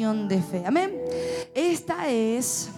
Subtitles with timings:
[0.00, 0.64] de fe.
[0.66, 0.94] Amén.
[1.54, 2.70] Esta es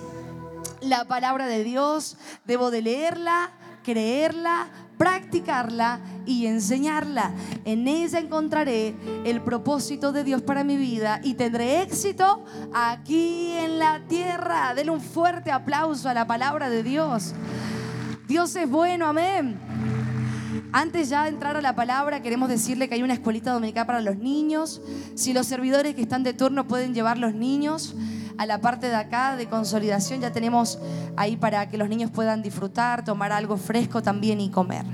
[0.80, 2.16] la palabra de Dios.
[2.44, 3.52] Debo de leerla,
[3.84, 4.66] creerla,
[4.98, 7.30] practicarla y enseñarla.
[7.64, 13.78] En ella encontraré el propósito de Dios para mi vida y tendré éxito aquí en
[13.78, 14.74] la tierra.
[14.74, 17.34] Denle un fuerte aplauso a la palabra de Dios.
[18.26, 19.60] Dios es bueno, amén.
[20.74, 24.00] Antes ya de entrar a la palabra, queremos decirle que hay una escuelita dominical para
[24.00, 24.80] los niños.
[25.14, 27.94] Si los servidores que están de turno pueden llevar los niños
[28.38, 30.78] a la parte de acá de consolidación, ya tenemos
[31.14, 34.86] ahí para que los niños puedan disfrutar, tomar algo fresco también y comer.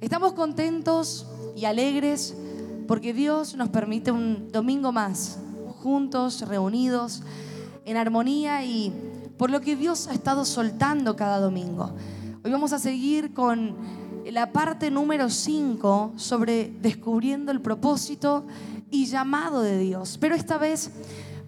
[0.00, 2.34] Estamos contentos y alegres
[2.88, 5.38] porque Dios nos permite un domingo más,
[5.82, 7.22] juntos, reunidos,
[7.84, 8.90] en armonía y
[9.36, 11.94] por lo que Dios ha estado soltando cada domingo.
[12.42, 18.46] Hoy vamos a seguir con la parte número 5 sobre descubriendo el propósito
[18.90, 20.18] y llamado de Dios.
[20.20, 20.90] Pero esta vez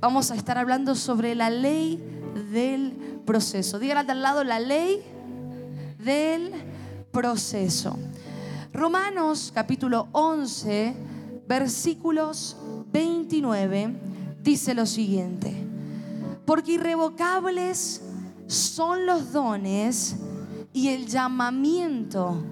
[0.01, 2.03] vamos a estar hablando sobre la ley
[2.51, 2.93] del
[3.25, 3.79] proceso.
[3.79, 5.03] Díganle al lado la ley
[5.99, 6.51] del
[7.13, 7.97] proceso.
[8.73, 10.95] Romanos capítulo 11,
[11.47, 12.57] versículos
[12.93, 13.95] 29,
[14.43, 15.55] dice lo siguiente.
[16.45, 18.03] Porque irrevocables
[18.47, 20.17] son los dones
[20.73, 22.43] y el llamamiento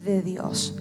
[0.00, 0.74] de Dios.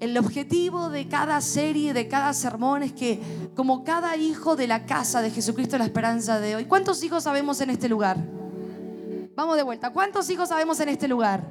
[0.00, 3.20] El objetivo de cada serie, de cada sermón es que
[3.56, 7.60] como cada hijo de la casa de Jesucristo la esperanza de hoy, ¿cuántos hijos sabemos
[7.60, 8.16] en este lugar?
[9.34, 11.48] Vamos de vuelta, ¿cuántos hijos sabemos en este lugar?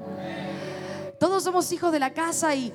[1.19, 2.71] Todos somos hijos de la casa y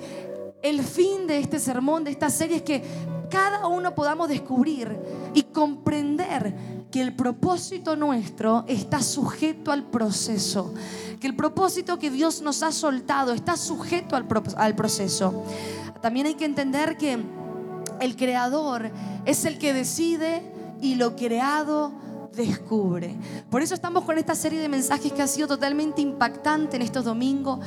[0.62, 2.82] el fin de este sermón, de esta serie es que
[3.30, 4.94] cada uno podamos descubrir
[5.32, 6.54] y comprender
[6.92, 10.74] que el propósito nuestro está sujeto al proceso,
[11.18, 15.42] que el propósito que Dios nos ha soltado está sujeto al, proceso.
[16.02, 17.18] También hay que entender que
[18.00, 18.90] el creador
[19.24, 20.42] es el que decide
[20.82, 21.92] y lo creado
[22.36, 23.16] descubre.
[23.50, 27.06] Por eso estamos con esta serie de mensajes que ha sido totalmente impactante en estos
[27.06, 27.60] domingos,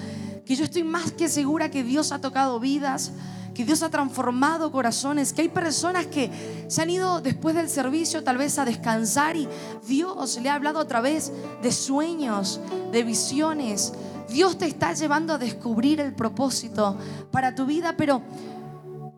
[0.45, 3.11] que yo estoy más que segura que Dios ha tocado vidas,
[3.55, 6.29] que Dios ha transformado corazones, que hay personas que
[6.67, 9.47] se han ido después del servicio tal vez a descansar y
[9.87, 11.31] Dios le ha hablado a través
[11.63, 12.59] de sueños,
[12.91, 13.93] de visiones.
[14.29, 16.97] Dios te está llevando a descubrir el propósito
[17.31, 18.21] para tu vida, pero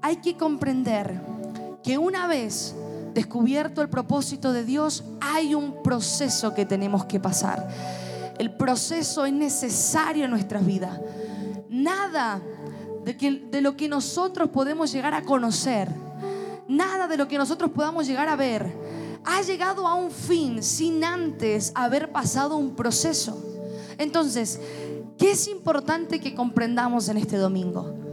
[0.01, 1.19] hay que comprender
[1.83, 2.75] que una vez
[3.15, 7.67] descubierto el propósito de Dios, hay un proceso que tenemos que pasar.
[8.37, 10.99] El proceso es necesario en nuestras vidas.
[11.69, 12.39] Nada
[13.13, 15.89] de, lo que nosotros podemos llegar a conocer,
[16.67, 18.75] nada de lo que nosotros podamos llegar a ver,
[19.23, 23.41] ha llegado a un fin sin antes haber pasado un proceso.
[23.97, 24.59] Entonces,
[25.17, 28.06] ¿qué es importante que comprendamos en este domingo?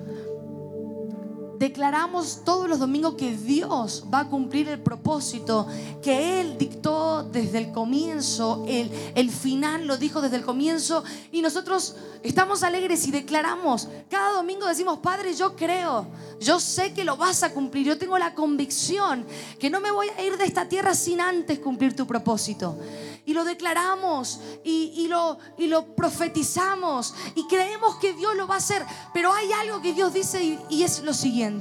[1.65, 5.67] Declaramos todos los domingos que Dios va a cumplir el propósito
[6.03, 11.03] que Él dictó desde el comienzo, el, el final lo dijo desde el comienzo.
[11.33, 16.07] Y nosotros estamos alegres y declaramos, cada domingo decimos, Padre, yo creo,
[16.39, 19.27] yo sé que lo vas a cumplir, yo tengo la convicción
[19.59, 22.79] que no me voy a ir de esta tierra sin antes cumplir tu propósito.
[23.27, 28.59] Y lo declaramos y, lo, y lo profetizamos y creemos que Dios lo va a
[28.59, 28.85] hacer.
[29.15, 31.54] Pero hay algo que Dios dice y, y es lo siguiente.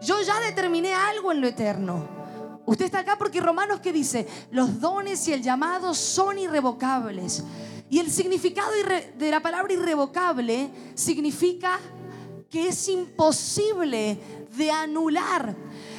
[0.00, 2.06] Yo ya determiné algo en lo eterno.
[2.66, 7.44] Usted está acá porque Romanos que dice, los dones y el llamado son irrevocables.
[7.88, 8.72] Y el significado
[9.16, 11.78] de la palabra irrevocable significa
[12.50, 14.18] que es imposible
[14.56, 15.54] de anular.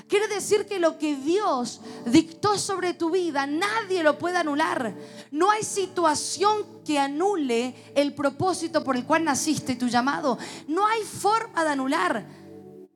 [0.07, 4.95] Quiere decir que lo que Dios dictó sobre tu vida, nadie lo puede anular.
[5.31, 10.37] No hay situación que anule el propósito por el cual naciste, tu llamado.
[10.67, 12.25] No hay forma de anular.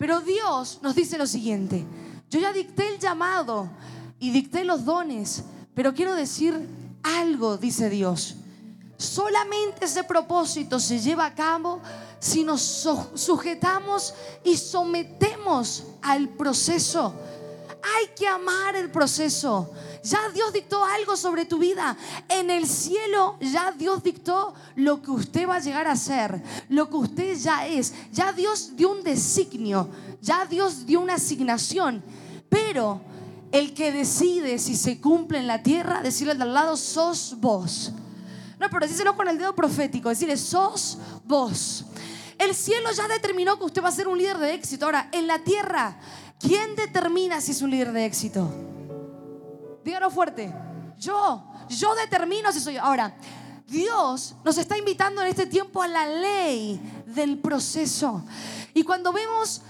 [0.01, 1.85] Pero Dios nos dice lo siguiente.
[2.27, 3.69] Yo ya dicté el llamado
[4.17, 5.43] y dicté los dones,
[5.75, 6.67] pero quiero decir
[7.03, 8.33] algo, dice Dios.
[8.97, 11.81] Solamente ese propósito se lleva a cabo
[12.17, 12.63] si nos
[13.13, 17.13] sujetamos y sometemos al proceso.
[17.83, 19.69] Hay que amar el proceso.
[20.03, 21.95] Ya Dios dictó algo sobre tu vida.
[22.27, 26.89] En el cielo ya Dios dictó lo que usted va a llegar a ser, lo
[26.89, 27.93] que usted ya es.
[28.11, 29.89] Ya Dios dio un designio,
[30.21, 32.03] ya Dios dio una asignación.
[32.49, 33.01] Pero
[33.51, 37.91] el que decide si se cumple en la tierra, decirle al lado, sos vos.
[38.59, 41.85] No, pero decíselo con el dedo profético, decirle, sos vos.
[42.37, 44.85] El cielo ya determinó que usted va a ser un líder de éxito.
[44.85, 45.99] Ahora, en la tierra,
[46.39, 48.70] ¿quién determina si es un líder de éxito?
[49.83, 50.53] Dígalo fuerte.
[50.97, 52.77] Yo, yo determino si soy.
[52.77, 53.13] Ahora,
[53.67, 58.23] Dios nos está invitando en este tiempo a la ley del proceso.
[58.73, 59.61] Y cuando vemos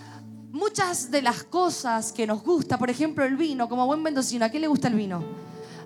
[0.50, 4.50] muchas de las cosas que nos gusta, por ejemplo el vino, como buen mendocino, ¿a
[4.50, 5.24] quién le gusta el vino?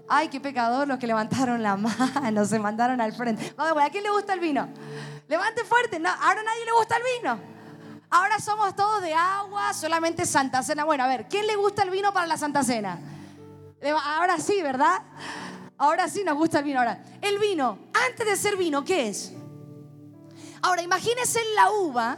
[0.07, 3.53] Ay, qué pecador los que levantaron la mano, se mandaron al frente.
[3.57, 4.67] Vamos, ¿a quién le gusta el vino?
[5.27, 7.39] Levante fuerte, no, ahora a nadie le gusta el vino.
[8.09, 10.85] Ahora somos todos de agua, solamente Santa Cena.
[10.85, 12.97] Bueno, a ver, ¿quién le gusta el vino para la Santa Cena?
[13.91, 15.01] Ahora sí, ¿verdad?
[15.77, 16.79] Ahora sí nos gusta el vino.
[16.79, 19.33] Ahora, el vino, antes de ser vino, ¿qué es?
[20.61, 22.17] Ahora, imagínense la uva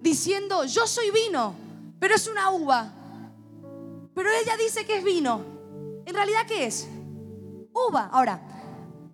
[0.00, 1.54] diciendo, yo soy vino,
[1.98, 2.92] pero es una uva.
[4.14, 5.44] Pero ella dice que es vino.
[6.06, 6.88] ¿En realidad qué es?
[7.72, 8.08] Uva.
[8.12, 8.40] Ahora,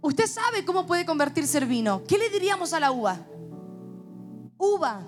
[0.01, 2.03] usted sabe cómo puede convertirse en vino.
[2.07, 3.19] ¿Qué le diríamos a la uva?
[4.57, 5.03] Uva.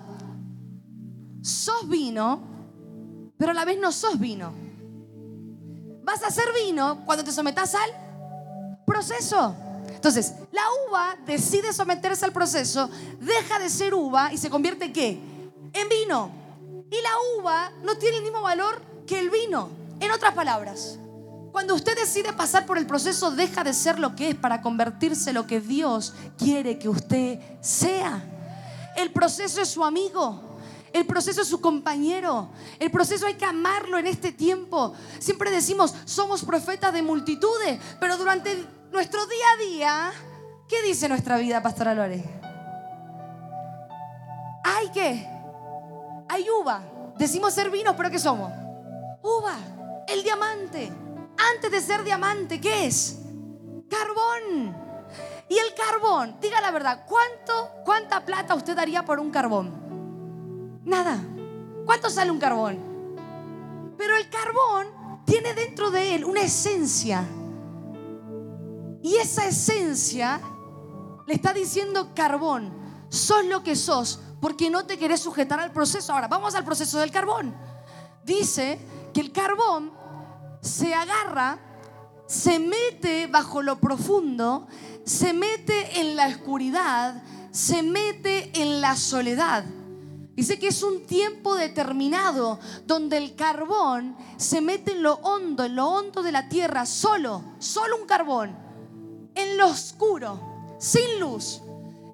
[1.41, 2.41] Sos vino,
[3.37, 4.60] pero a la vez no sos vino.
[6.03, 7.89] Vas a ser vino cuando te sometas al
[8.85, 9.55] proceso.
[9.87, 12.89] Entonces, la uva decide someterse al proceso,
[13.19, 15.21] deja de ser uva y se convierte en qué?
[15.73, 16.31] En vino.
[16.89, 19.69] Y la uva no tiene el mismo valor que el vino.
[19.99, 20.97] En otras palabras,
[21.51, 25.29] cuando usted decide pasar por el proceso, deja de ser lo que es para convertirse
[25.29, 28.23] en lo que Dios quiere que usted sea.
[28.95, 30.50] El proceso es su amigo.
[30.93, 32.49] El proceso es su compañero.
[32.79, 34.93] El proceso hay que amarlo en este tiempo.
[35.19, 40.11] Siempre decimos, somos profetas de multitudes, pero durante nuestro día a día,
[40.67, 42.23] ¿qué dice nuestra vida, Pastora Lore?
[44.63, 45.27] ¿Hay qué?
[46.27, 46.83] Hay uva.
[47.17, 48.51] Decimos ser vino, pero ¿qué somos?
[49.21, 49.55] Uva,
[50.07, 50.91] el diamante.
[51.55, 53.19] Antes de ser diamante, ¿qué es?
[53.89, 54.75] Carbón.
[55.47, 59.90] Y el carbón, diga la verdad, ¿cuánto, ¿cuánta plata usted daría por un carbón?
[60.91, 61.23] Nada.
[61.85, 62.77] ¿Cuánto sale un carbón?
[63.97, 64.87] Pero el carbón
[65.25, 67.25] tiene dentro de él una esencia
[69.01, 70.41] y esa esencia
[71.25, 72.73] le está diciendo carbón,
[73.07, 76.11] sos lo que sos porque no te querés sujetar al proceso.
[76.11, 77.55] Ahora, vamos al proceso del carbón.
[78.25, 78.77] Dice
[79.13, 79.93] que el carbón
[80.59, 81.57] se agarra,
[82.27, 84.67] se mete bajo lo profundo,
[85.05, 89.63] se mete en la oscuridad, se mete en la soledad.
[90.35, 95.75] Dice que es un tiempo determinado donde el carbón se mete en lo hondo, en
[95.75, 98.55] lo hondo de la tierra, solo, solo un carbón
[99.35, 101.61] en lo oscuro, sin luz.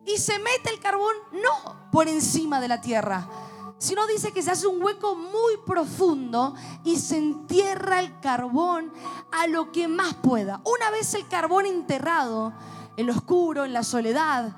[0.05, 3.29] Y se mete el carbón no por encima de la tierra,
[3.77, 8.91] sino dice que se hace un hueco muy profundo y se entierra el carbón
[9.31, 10.61] a lo que más pueda.
[10.63, 12.53] Una vez el carbón enterrado,
[12.95, 14.55] en lo oscuro, en la soledad,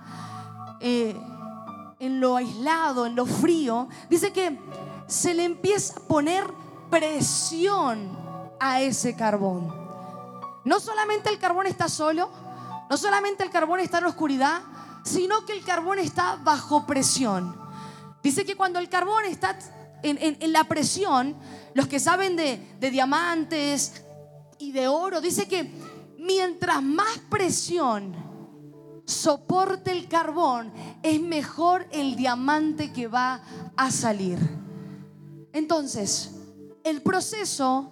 [0.79, 1.19] eh,
[1.99, 4.57] en lo aislado, en lo frío, dice que
[5.07, 6.45] se le empieza a poner
[6.89, 8.17] presión
[8.59, 9.73] a ese carbón.
[10.63, 12.29] No solamente el carbón está solo,
[12.89, 14.61] no solamente el carbón está en oscuridad,
[15.03, 17.55] sino que el carbón está bajo presión.
[18.23, 19.57] Dice que cuando el carbón está
[20.03, 21.35] en, la presión,
[21.73, 24.03] los que saben de diamantes
[24.57, 25.71] y de oro, dice que
[26.17, 28.28] mientras más presión
[29.09, 30.71] soporte el carbón,
[31.01, 33.41] es mejor el diamante que va
[33.75, 34.37] a salir.
[35.51, 36.35] Entonces,
[36.83, 37.91] el proceso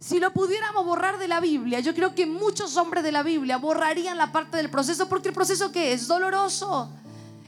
[0.00, 3.56] si lo pudiéramos borrar de la Biblia, yo creo que muchos hombres de la Biblia
[3.56, 6.92] borrarían la parte del proceso porque el proceso que es doloroso.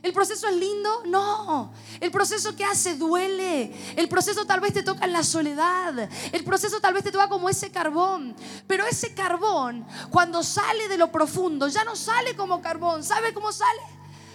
[0.03, 1.03] ¿El proceso es lindo?
[1.07, 1.73] No.
[2.01, 3.73] El proceso que hace duele.
[3.97, 6.09] El proceso tal vez te toca en la soledad.
[6.33, 8.35] El proceso tal vez te toca como ese carbón.
[8.67, 13.05] Pero ese carbón, cuando sale de lo profundo, ya no sale como carbón.
[13.05, 13.81] ¿Sabe cómo sale?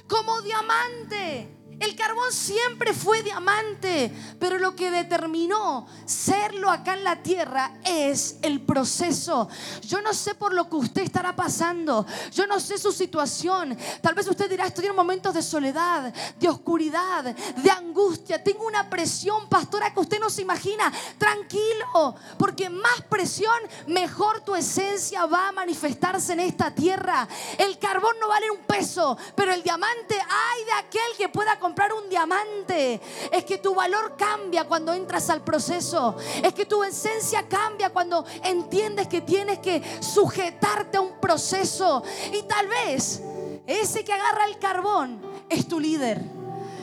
[0.08, 1.55] Como diamante.
[1.80, 8.38] El carbón siempre fue diamante, pero lo que determinó serlo acá en la tierra es
[8.42, 9.50] el proceso.
[9.82, 13.78] Yo no sé por lo que usted estará pasando, yo no sé su situación.
[14.02, 18.42] Tal vez usted dirá, estoy en momentos de soledad, de oscuridad, de angustia.
[18.42, 20.92] Tengo una presión, pastora, que usted no se imagina.
[21.18, 23.54] Tranquilo, porque más presión,
[23.88, 27.28] mejor tu esencia va a manifestarse en esta tierra.
[27.58, 31.94] El carbón no vale un peso, pero el diamante, hay de aquel que pueda comprar
[31.94, 33.02] un diamante.
[33.32, 36.16] Es que tu valor cambia cuando entras al proceso.
[36.44, 42.04] Es que tu esencia cambia cuando entiendes que tienes que sujetarte a un proceso.
[42.32, 43.20] Y tal vez
[43.66, 45.20] ese que agarra el carbón
[45.50, 46.22] es tu líder.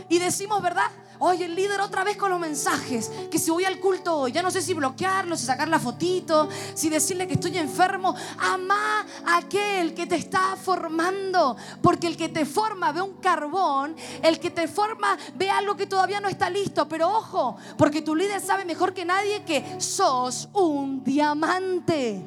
[0.09, 0.91] Y decimos, ¿verdad?
[1.25, 3.09] Oye, el líder otra vez con los mensajes.
[3.31, 6.49] Que si voy al culto hoy, ya no sé si bloquearlo, si sacar la fotito,
[6.75, 8.12] si decirle que estoy enfermo.
[8.38, 11.57] Ama a aquel que te está formando.
[11.81, 13.95] Porque el que te forma ve un carbón.
[14.21, 16.88] El que te forma ve algo que todavía no está listo.
[16.88, 22.21] Pero ojo, porque tu líder sabe mejor que nadie que sos un diamante.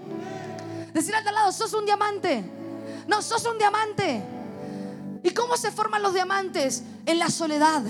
[0.94, 2.50] Decir al lado, sos un diamante.
[3.10, 4.24] No, sos un diamante.
[5.22, 6.84] ¿Y cómo se forman los diamantes?
[7.06, 7.84] En la soledad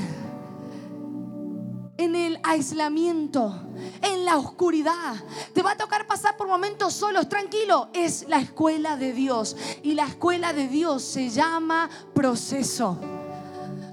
[1.97, 3.61] en el aislamiento,
[4.01, 5.15] en la oscuridad.
[5.53, 7.89] Te va a tocar pasar por momentos solos, tranquilo.
[7.93, 9.55] Es la escuela de Dios.
[9.83, 12.99] Y la escuela de Dios se llama proceso.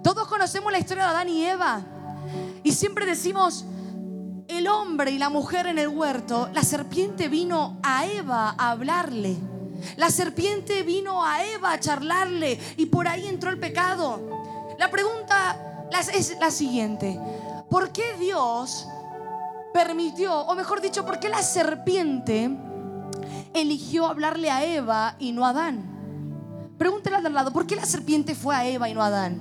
[0.02, 1.82] Todos conocemos la historia de Adán y Eva.
[2.64, 3.64] Y siempre decimos,
[4.48, 9.36] el hombre y la mujer en el huerto, la serpiente vino a Eva a hablarle.
[9.96, 14.20] La serpiente vino a Eva a charlarle y por ahí entró el pecado.
[14.78, 17.18] La pregunta es la siguiente.
[17.72, 18.86] ¿Por qué Dios
[19.72, 22.54] permitió, o mejor dicho, por qué la serpiente
[23.54, 26.74] eligió hablarle a Eva y no a Adán?
[26.76, 29.40] Pregúntale al lado, ¿por qué la serpiente fue a Eva y no a Adán?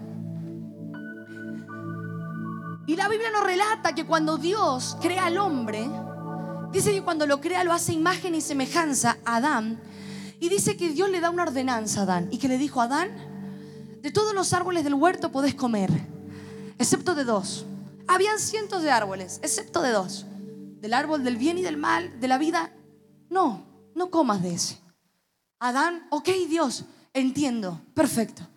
[2.88, 5.86] Y la Biblia nos relata que cuando Dios crea al hombre,
[6.72, 9.82] dice que cuando lo crea lo hace imagen y semejanza a Adán.
[10.40, 13.10] Y dice que Dios le da una ordenanza a Adán y que le dijo, Adán,
[14.02, 15.92] de todos los árboles del huerto podés comer,
[16.80, 17.66] excepto de dos.
[18.08, 20.26] Habían cientos de árboles, excepto de dos.
[20.80, 22.74] Del árbol del bien y del mal, de la vida.
[23.30, 23.66] No,
[23.96, 24.80] no comas de ese.
[25.60, 28.48] Adán, ok Dios, entiendo, perfecto.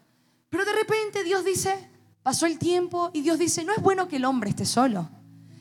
[0.49, 1.91] Pero de repente Dios dice,
[2.23, 5.09] pasó el tiempo y Dios dice, no es bueno que el hombre esté solo.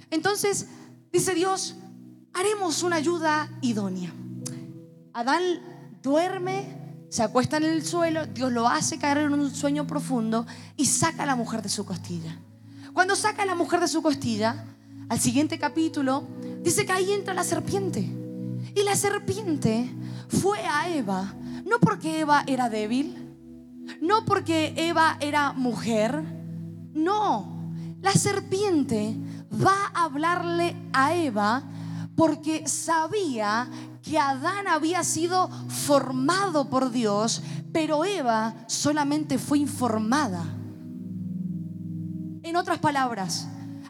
[0.09, 0.67] Entonces
[1.11, 1.75] dice Dios,
[2.33, 4.13] haremos una ayuda idónea.
[5.13, 10.45] Adán duerme, se acuesta en el suelo, Dios lo hace caer en un sueño profundo
[10.77, 12.39] y saca a la mujer de su costilla.
[12.93, 14.65] Cuando saca a la mujer de su costilla,
[15.09, 16.27] al siguiente capítulo,
[16.61, 18.01] dice que ahí entra la serpiente.
[18.75, 19.89] Y la serpiente
[20.27, 21.33] fue a Eva,
[21.65, 23.17] no porque Eva era débil,
[23.99, 26.23] no porque Eva era mujer,
[26.93, 29.17] no, la serpiente
[29.51, 31.63] va a hablarle a Eva
[32.15, 33.69] porque sabía
[34.03, 40.45] que Adán había sido formado por Dios, pero Eva solamente fue informada.
[42.43, 43.47] En otras palabras,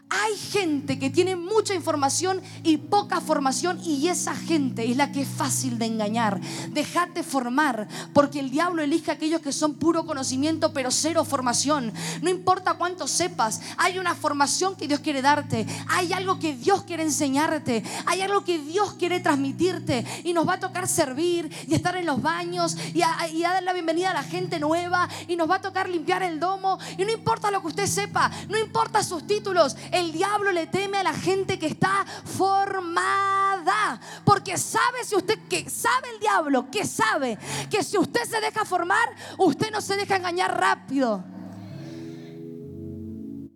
[0.08, 5.22] hay gente que tiene mucha información y poca formación y esa gente es la que
[5.22, 6.40] es fácil de engañar.
[6.70, 11.92] Dejate formar porque el diablo elige a aquellos que son puro conocimiento pero cero formación.
[12.22, 15.66] No importa cuánto sepas, hay una formación que Dios quiere darte.
[15.88, 17.82] Hay algo que Dios quiere enseñarte.
[18.06, 22.06] Hay algo que Dios quiere transmitirte y nos va a tocar servir y estar en
[22.06, 25.88] los baños y dar la bienvenida a la gente nueva y nos va a tocar
[25.88, 29.76] limpiar el domo y no importa lo que usted sepa, no importa sus títulos.
[29.94, 34.00] El diablo le teme a la gente que está formada.
[34.24, 37.38] Porque sabe si usted que sabe el diablo, que sabe
[37.70, 39.08] que si usted se deja formar,
[39.38, 41.22] usted no se deja engañar rápido.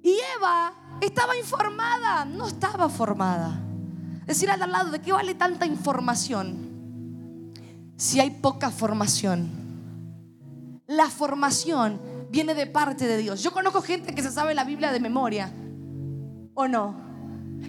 [0.00, 3.60] Y Eva estaba informada, no estaba formada.
[4.24, 7.52] Decir al lado, ¿de qué vale tanta información
[7.96, 9.50] si hay poca formación?
[10.86, 13.42] La formación viene de parte de Dios.
[13.42, 15.52] Yo conozco gente que se sabe la Biblia de memoria
[16.58, 16.96] o no?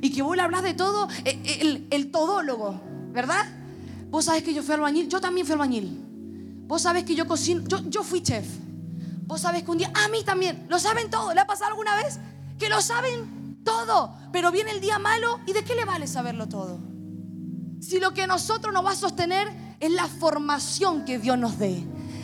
[0.01, 2.81] Y que vos le hablas de todo, eh, eh, el, todólogo,
[3.11, 3.45] ¿verdad?
[4.09, 6.63] Vos sabés que yo fui albañil, yo también fui albañil.
[6.65, 8.47] Vos sabés que yo cocino, yo, yo fui chef.
[9.27, 11.35] Vos sabés que un día, a mí también, lo saben todo.
[11.35, 12.19] ¿Le ha pasado alguna vez?
[12.57, 16.47] Que lo saben todo, pero viene el día malo y ¿de qué le vale saberlo
[16.47, 16.79] todo?
[17.81, 21.83] Si lo que nosotros nos va a sostener es la formación que Dios nos dé.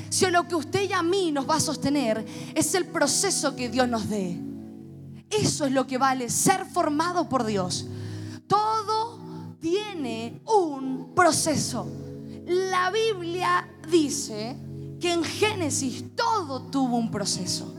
[0.09, 3.69] Si lo que usted y a mí nos va a sostener es el proceso que
[3.69, 4.44] Dios nos dé.
[5.29, 7.87] Eso es lo que vale ser formado por Dios.
[8.47, 11.87] Todo tiene un proceso.
[12.45, 14.55] La Biblia dice
[14.99, 17.73] que en Génesis todo tuvo un proceso.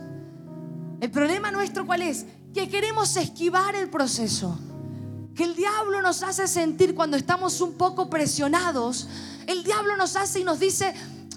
[1.01, 2.27] El problema nuestro cuál es?
[2.53, 4.59] Que queremos esquivar el proceso.
[5.35, 9.07] Que el diablo nos hace sentir cuando estamos un poco presionados.
[9.47, 10.95] El diablo nos hace y nos dice,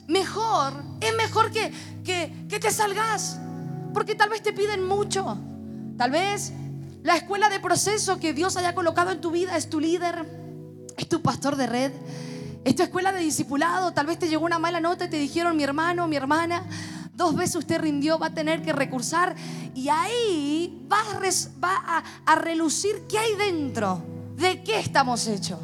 [0.07, 1.71] mejor, es mejor que,
[2.03, 3.37] que, que te salgas.
[3.93, 5.37] Porque tal vez te piden mucho.
[5.99, 6.53] Tal vez
[7.03, 10.25] la escuela de proceso que Dios haya colocado en tu vida es tu líder,
[10.95, 11.91] es tu pastor de red,
[12.63, 13.91] es tu escuela de discipulado.
[13.91, 16.63] Tal vez te llegó una mala nota y te dijeron, mi hermano, mi hermana,
[17.13, 19.35] dos veces usted rindió, va a tener que recursar.
[19.75, 21.01] Y ahí va
[21.63, 24.01] a, a relucir qué hay dentro,
[24.37, 25.59] de qué estamos hechos.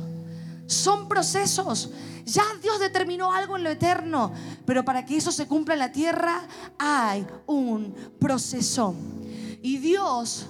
[0.67, 1.91] Son procesos.
[2.25, 4.33] Ya Dios determinó algo en lo eterno,
[4.65, 6.45] pero para que eso se cumpla en la tierra
[6.77, 8.95] hay un proceso.
[9.65, 10.45] Y Dios,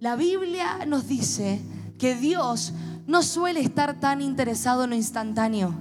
[0.00, 1.60] la Biblia nos dice
[1.98, 2.72] que Dios
[3.06, 5.74] no suele estar tan interesado en lo instantáneo,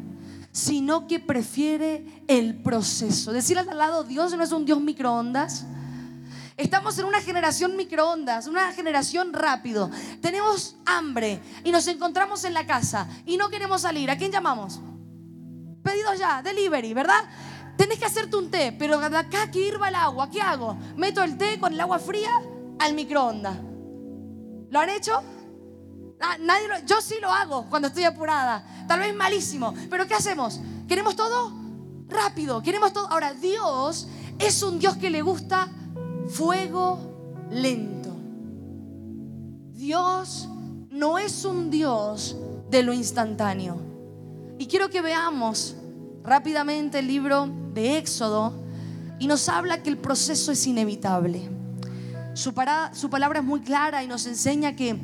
[0.52, 3.32] sino que prefiere el proceso.
[3.32, 5.66] Decir al lado, Dios no es un Dios microondas.
[6.58, 9.90] Estamos en una generación microondas, una generación rápido.
[10.20, 14.12] Tenemos hambre y nos encontramos en la casa y no queremos salir.
[14.12, 14.82] ¿A quién llamamos?
[15.82, 17.24] Pedidos ya, delivery, ¿verdad?
[17.78, 20.78] Tenés que hacerte un té, pero acá que irva el agua, ¿qué hago?
[20.98, 22.32] ¿Meto el té con el agua fría?
[22.80, 23.58] Al microondas.
[24.70, 25.22] ¿Lo han hecho?
[26.40, 28.66] Nadie yo sí lo hago cuando estoy apurada.
[28.88, 29.74] Tal vez malísimo.
[29.90, 30.60] Pero ¿qué hacemos?
[30.88, 31.54] ¿Queremos todo?
[32.08, 32.62] Rápido.
[32.62, 33.08] Queremos todo.
[33.08, 34.08] Ahora, Dios
[34.40, 35.70] es un Dios que le gusta
[36.28, 37.00] fuego
[37.52, 38.16] lento.
[39.72, 40.50] Dios
[40.90, 42.36] no es un Dios
[42.70, 43.78] de lo instantáneo.
[44.58, 45.76] Y quiero que veamos
[46.24, 48.54] rápidamente el libro de Éxodo
[49.20, 51.55] y nos habla que el proceso es inevitable.
[52.36, 52.54] Su,
[52.92, 55.00] su palabra es muy clara y nos enseña que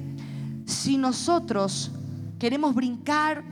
[0.65, 1.91] si nosotros
[2.38, 3.43] queremos brincar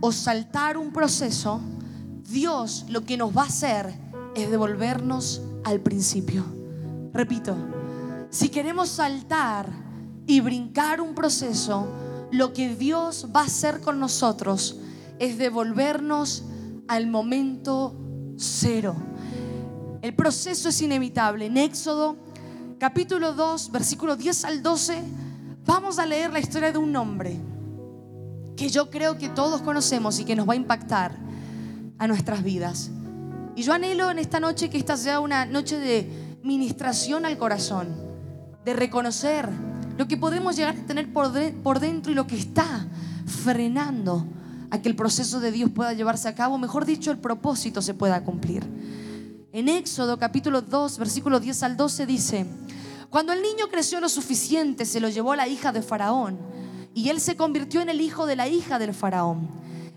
[0.00, 1.60] o saltar un proceso,
[2.28, 3.94] Dios lo que nos va a hacer
[4.34, 6.44] es devolvernos al principio.
[7.12, 7.56] Repito,
[8.30, 9.70] si queremos saltar
[10.26, 11.86] y brincar un proceso,
[12.32, 14.80] lo que Dios va a hacer con nosotros
[15.20, 16.44] es devolvernos
[16.88, 17.94] al momento
[18.36, 18.96] cero.
[20.02, 21.46] El proceso es inevitable.
[21.46, 22.29] En Éxodo
[22.80, 25.02] capítulo 2, versículo 10 al 12,
[25.66, 27.38] vamos a leer la historia de un hombre
[28.56, 31.14] que yo creo que todos conocemos y que nos va a impactar
[31.98, 32.90] a nuestras vidas.
[33.54, 37.88] Y yo anhelo en esta noche que esta sea una noche de ministración al corazón,
[38.64, 39.46] de reconocer
[39.98, 42.86] lo que podemos llegar a tener por, dentro y lo que está
[43.26, 44.26] frenando
[44.70, 47.92] a que el proceso de Dios pueda llevarse a cabo, mejor dicho, el propósito se
[47.92, 48.64] pueda cumplir.
[49.52, 52.46] En Éxodo capítulo 2, versículo 10 al 12 dice,
[53.10, 56.38] cuando el niño creció lo suficiente, se lo llevó la hija de Faraón
[56.94, 59.48] y él se convirtió en el hijo de la hija del Faraón.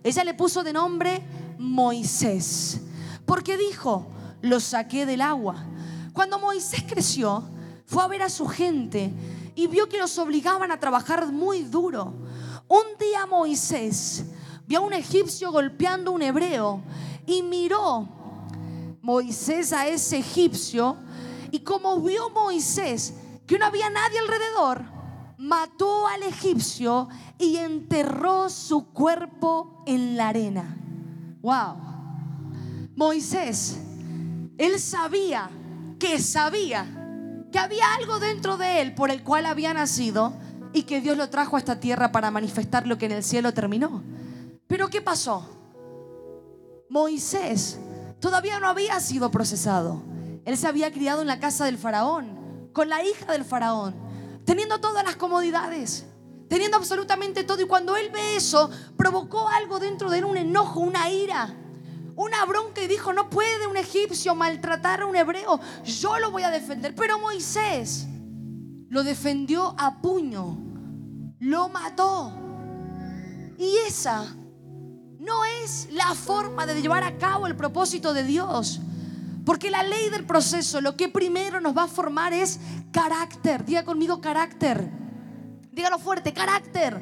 [0.03, 1.23] Ella le puso de nombre
[1.59, 2.81] Moisés,
[3.25, 4.07] porque dijo,
[4.41, 5.63] lo saqué del agua.
[6.11, 7.43] Cuando Moisés creció,
[7.85, 9.13] fue a ver a su gente
[9.55, 12.13] y vio que los obligaban a trabajar muy duro.
[12.67, 14.25] Un día Moisés
[14.65, 16.81] vio a un egipcio golpeando a un hebreo
[17.27, 18.07] y miró
[19.01, 20.97] Moisés a ese egipcio
[21.53, 23.13] y como vio Moisés
[23.45, 24.85] que no había nadie alrededor,
[25.37, 30.75] mató al egipcio y enterró su cuerpo en la arena.
[31.43, 31.75] Wow.
[32.95, 33.77] Moisés,
[34.57, 35.51] él sabía
[35.99, 36.87] que sabía
[37.51, 40.33] que había algo dentro de él por el cual había nacido
[40.73, 43.53] y que Dios lo trajo a esta tierra para manifestar lo que en el cielo
[43.53, 44.01] terminó.
[44.65, 45.47] Pero ¿qué pasó?
[46.89, 47.77] Moisés
[48.19, 50.13] todavía no había sido procesado.
[50.45, 53.95] Él se había criado en la casa del faraón, con la hija del faraón,
[54.45, 56.05] teniendo todas las comodidades,
[56.49, 57.61] teniendo absolutamente todo.
[57.61, 61.55] Y cuando él ve eso, provocó algo dentro de él, un enojo, una ira,
[62.15, 66.43] una bronca y dijo, no puede un egipcio maltratar a un hebreo, yo lo voy
[66.43, 66.93] a defender.
[66.93, 68.07] Pero Moisés
[68.89, 70.57] lo defendió a puño,
[71.39, 72.33] lo mató.
[73.57, 74.25] Y esa
[75.19, 78.81] no es la forma de llevar a cabo el propósito de Dios.
[79.45, 82.59] Porque la ley del proceso lo que primero nos va a formar es
[82.91, 83.65] carácter.
[83.65, 84.89] Diga conmigo carácter.
[85.71, 86.99] Dígalo fuerte, carácter.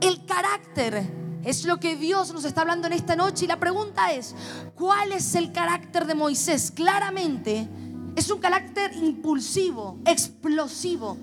[0.00, 1.06] El carácter
[1.44, 4.34] es lo que Dios nos está hablando en esta noche y la pregunta es,
[4.74, 6.72] ¿cuál es el carácter de Moisés?
[6.72, 7.68] Claramente
[8.16, 11.18] es un carácter impulsivo, explosivo.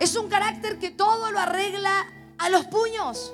[0.00, 2.06] Es un carácter que todo lo arregla
[2.38, 3.32] a los puños.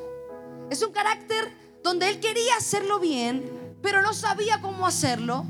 [0.68, 1.52] Es un carácter
[1.82, 3.50] donde él quería hacerlo bien,
[3.82, 5.46] pero no sabía cómo hacerlo.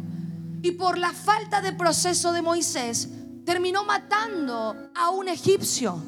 [0.65, 3.11] Y por la falta de proceso de Moisés,
[3.45, 6.03] terminó matando a un egipcio.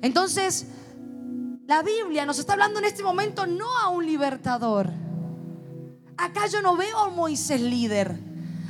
[0.00, 0.64] Entonces,
[1.66, 4.90] la Biblia nos está hablando en este momento no a un libertador.
[6.16, 8.18] Acá yo no veo a Moisés líder.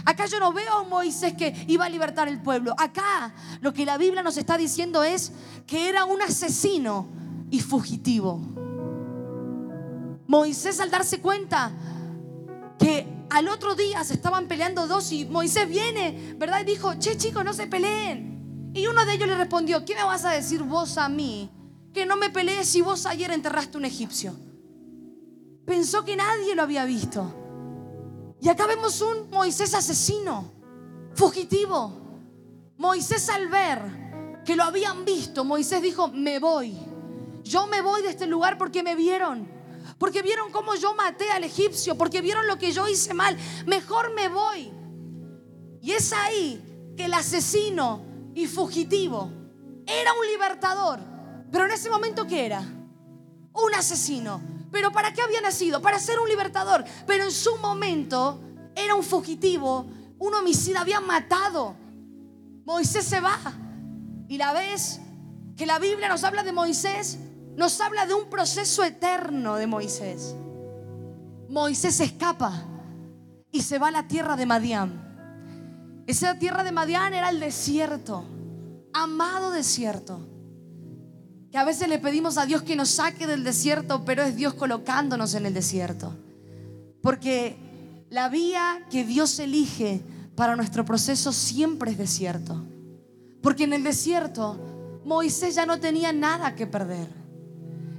[0.05, 2.75] Acá yo no veo a Moisés que iba a libertar el pueblo.
[2.77, 5.31] Acá lo que la Biblia nos está diciendo es
[5.69, 7.07] que era un asesino
[7.49, 8.41] y fugitivo.
[10.27, 11.71] Moisés al darse cuenta
[12.77, 16.61] que al otro día se estaban peleando dos y Moisés viene, ¿verdad?
[16.61, 18.71] Y dijo, che chicos, no se peleen.
[18.75, 21.51] Y uno de ellos le respondió, ¿qué me vas a decir vos a mí?
[21.95, 24.37] Que no me pelees si vos ayer enterraste un egipcio.
[25.65, 28.37] Pensó que nadie lo había visto.
[28.39, 30.53] Y acá vemos un Moisés asesino,
[31.15, 32.01] fugitivo.
[32.77, 36.77] Moisés al ver que lo habían visto, Moisés dijo, me voy.
[37.45, 39.52] Yo me voy de este lugar porque me vieron
[39.99, 43.37] porque vieron cómo yo maté al egipcio, porque vieron lo que yo hice mal.
[43.67, 44.73] Mejor me voy.
[45.81, 49.31] Y es ahí que el asesino y fugitivo
[49.87, 51.01] era un libertador.
[51.51, 52.61] Pero en ese momento, ¿qué era?
[52.61, 54.41] Un asesino.
[54.71, 55.83] ¿Pero para qué había nacido?
[55.83, 56.85] Para ser un libertador.
[57.07, 58.41] Pero en su momento
[58.75, 59.87] era un fugitivo,
[60.19, 61.77] un homicida, había matado.
[62.65, 63.39] Moisés se va.
[64.29, 65.01] Y la vez
[65.57, 67.19] que la Biblia nos habla de Moisés,
[67.57, 70.35] nos habla de un proceso eterno de Moisés.
[71.49, 72.65] Moisés escapa
[73.51, 76.05] y se va a la tierra de Madián.
[76.07, 78.25] Esa tierra de Madián era el desierto,
[78.93, 80.29] amado desierto.
[81.51, 84.55] que a veces le pedimos a Dios que nos saque del desierto, pero es Dios
[84.55, 86.17] colocándonos en el desierto.
[87.03, 90.03] Porque la vía que Dios elige
[90.35, 92.65] para nuestro proceso siempre es desierto.
[93.43, 94.59] Porque en el desierto
[95.05, 97.22] Moisés ya no tenía nada que perder.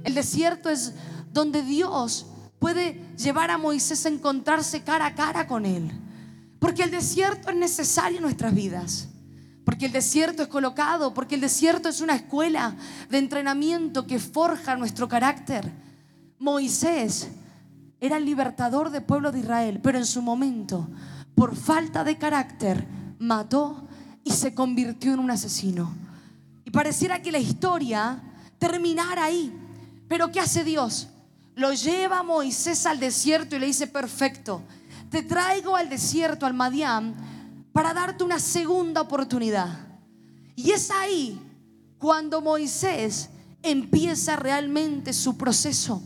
[0.04, 0.92] El desierto es
[1.32, 2.26] donde Dios
[2.58, 5.90] puede llevar a Moisés a encontrarse cara a cara con él.
[6.58, 9.08] Porque el desierto es necesario en nuestras vidas.
[9.64, 12.76] Porque el desierto es colocado, porque el desierto es una escuela
[13.10, 15.72] de entrenamiento que forja nuestro carácter.
[16.38, 17.28] Moisés
[18.00, 20.88] era el libertador del pueblo de Israel, pero en su momento,
[21.34, 22.86] por falta de carácter,
[23.18, 23.88] mató
[24.22, 25.94] y se convirtió en un asesino.
[26.64, 28.22] Y pareciera que la historia
[28.58, 29.52] terminara ahí.
[30.14, 31.08] Pero ¿qué hace Dios?
[31.56, 34.62] Lo lleva Moisés al desierto y le dice, perfecto,
[35.10, 39.76] te traigo al desierto, al Madián, para darte una segunda oportunidad.
[40.54, 41.42] Y es ahí
[41.98, 43.28] cuando Moisés
[43.60, 46.00] empieza realmente su proceso.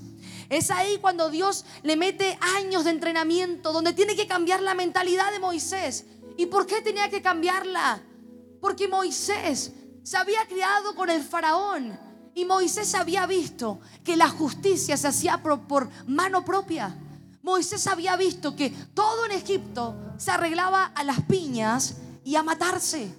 [0.48, 5.30] Es ahí cuando Dios le mete años de entrenamiento, donde tiene que cambiar la mentalidad
[5.32, 6.06] de Moisés.
[6.38, 8.00] ¿Y por qué tenía que cambiarla?
[8.62, 9.70] Porque Moisés
[10.02, 12.07] se había criado con el faraón
[12.38, 16.96] y Moisés había visto que la justicia se hacía por, mano propia.
[17.42, 23.12] Moisés había visto que todo en Egipto se arreglaba a las piñas y a matarse.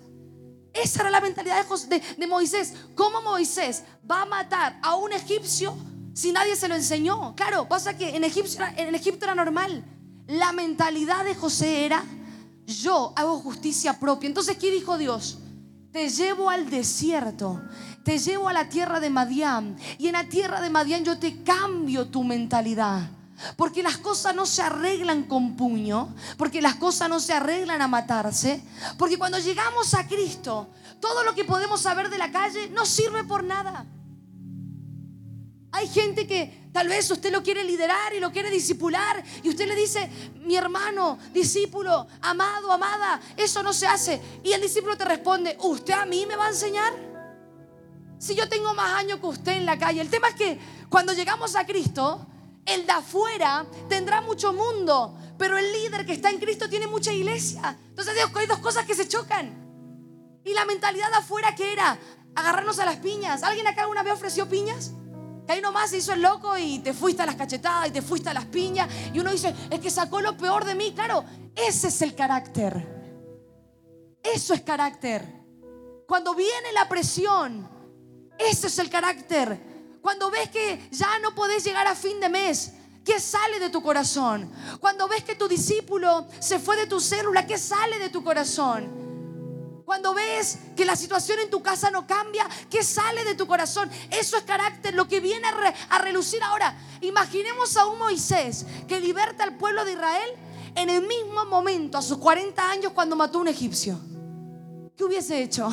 [0.73, 2.73] Esa era la mentalidad de, de, Moisés.
[2.95, 5.75] ¿Cómo Moisés va a matar a un egipcio
[6.13, 7.35] si nadie se lo enseñó?
[7.35, 9.83] Claro, pasa que en Egipto, en Egipto era normal.
[10.27, 12.05] La mentalidad de José era,
[12.65, 14.27] yo hago justicia propia.
[14.27, 15.39] Entonces, ¿qué dijo Dios?
[15.91, 17.59] Te llevo al desierto
[18.03, 21.43] te llevo a la tierra de Madián y en la tierra de Madián yo te
[21.43, 23.09] cambio tu mentalidad.
[23.55, 27.87] Porque las cosas no se arreglan con puño, porque las cosas no se arreglan a
[27.87, 28.61] matarse,
[28.97, 30.67] porque cuando llegamos a Cristo,
[30.99, 33.85] todo lo que podemos saber de la calle no sirve por nada.
[35.71, 39.67] Hay gente que tal vez usted lo quiere liderar y lo quiere disipular y usted
[39.67, 40.09] le dice,
[40.43, 44.21] mi hermano, discípulo, amado, amada, eso no se hace.
[44.43, 47.08] Y el discípulo te responde, ¿usted a mí me va a enseñar?
[48.19, 50.01] Si yo tengo más años que usted en la calle.
[50.01, 52.27] El tema es que cuando llegamos a Cristo,
[52.65, 57.13] el de afuera tendrá mucho mundo, pero el líder que está en Cristo tiene mucha
[57.13, 57.77] iglesia.
[57.89, 60.41] Entonces hay dos cosas que se chocan.
[60.43, 61.97] Y la mentalidad de afuera que era
[62.35, 63.41] agarrarnos a las piñas.
[63.41, 64.91] ¿Alguien acá alguna vez ofreció piñas?
[65.47, 68.01] Que ahí nomás se hizo el loco y te fuiste a las cachetadas y te
[68.01, 68.89] fuiste a las piñas.
[69.13, 70.91] Y uno dice, es que sacó lo peor de mí.
[70.93, 71.23] Claro,
[71.55, 72.99] ese es el carácter.
[74.21, 75.25] Eso es carácter.
[76.05, 77.78] Cuando viene la presión,
[78.39, 79.59] ese es el carácter.
[80.01, 82.71] Cuando ves que ya no podés llegar a fin de mes,
[83.03, 84.51] ¿qué sale de tu corazón?
[84.79, 88.99] Cuando ves que tu discípulo se fue de tu célula, ¿qué sale de tu corazón?
[89.89, 93.89] Cuando ves que la situación en tu casa no cambia, ¿qué sale de tu corazón?
[94.11, 95.47] Eso es carácter, lo que viene
[95.89, 96.77] a, relucir ahora.
[97.01, 100.29] Imaginemos a un Moisés que liberta al pueblo de Israel
[100.75, 103.99] en el mismo momento, a sus 40 años, cuando mató a un egipcio.
[104.95, 105.69] ¿Qué hubiese hecho?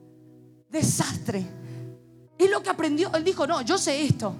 [0.70, 1.61] Desastre.
[2.42, 3.10] Es lo que aprendió.
[3.14, 4.34] Él dijo, no, yo sé esto.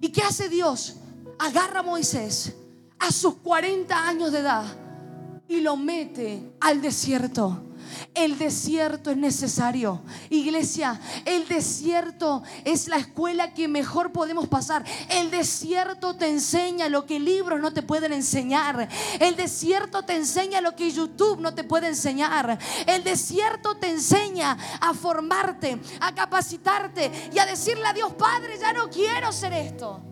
[0.00, 0.96] ¿Y qué hace Dios?
[1.38, 2.54] Agarra a Moisés
[2.98, 4.64] a sus 40 años de edad
[5.48, 7.62] y lo mete al desierto.
[8.14, 10.02] El desierto es necesario.
[10.28, 14.84] Iglesia, el desierto es la escuela que mejor podemos pasar.
[15.08, 18.88] El desierto te enseña lo que libros no te pueden enseñar.
[19.18, 22.58] El desierto te enseña lo que YouTube no te puede enseñar.
[22.86, 28.72] El desierto te enseña a formarte, a capacitarte y a decirle a Dios, Padre, ya
[28.72, 30.02] no quiero ser esto.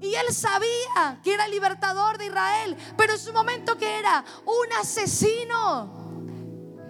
[0.00, 4.24] Y él sabía que era el libertador de Israel, pero en su momento que era
[4.44, 6.08] un asesino.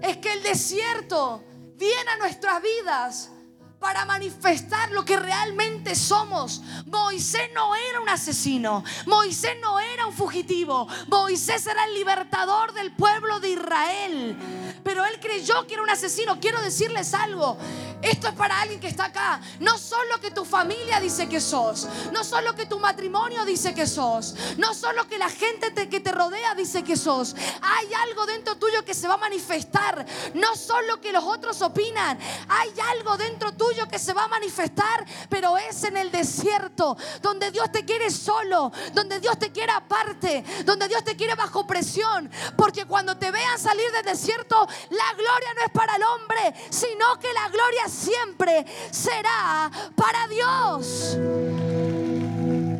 [0.02, 1.42] Es que el desierto
[1.76, 3.30] viene a nuestras vidas
[3.78, 6.62] para manifestar lo que realmente somos.
[6.86, 12.92] Moisés no era un asesino, Moisés no era un fugitivo, Moisés era el libertador del
[12.92, 14.36] pueblo de Israel.
[14.82, 16.40] Pero él creyó que era un asesino.
[16.40, 17.56] Quiero decirles algo,
[18.02, 19.40] esto es para alguien que está acá.
[19.60, 23.86] No solo que tu familia dice que sos, no solo que tu matrimonio dice que
[23.86, 27.36] sos, no solo que la gente que te rodea dice que sos.
[27.60, 30.06] Hay algo dentro tuyo que se va a manifestar.
[30.34, 35.04] No solo que los otros opinan, hay algo dentro tuyo que se va a manifestar,
[35.28, 40.44] pero es en el desierto, donde Dios te quiere solo, donde Dios te quiere aparte,
[40.64, 45.54] donde Dios te quiere bajo presión, porque cuando te vean salir del desierto, la gloria
[45.54, 51.16] no es para el hombre, sino que la gloria siempre será para Dios.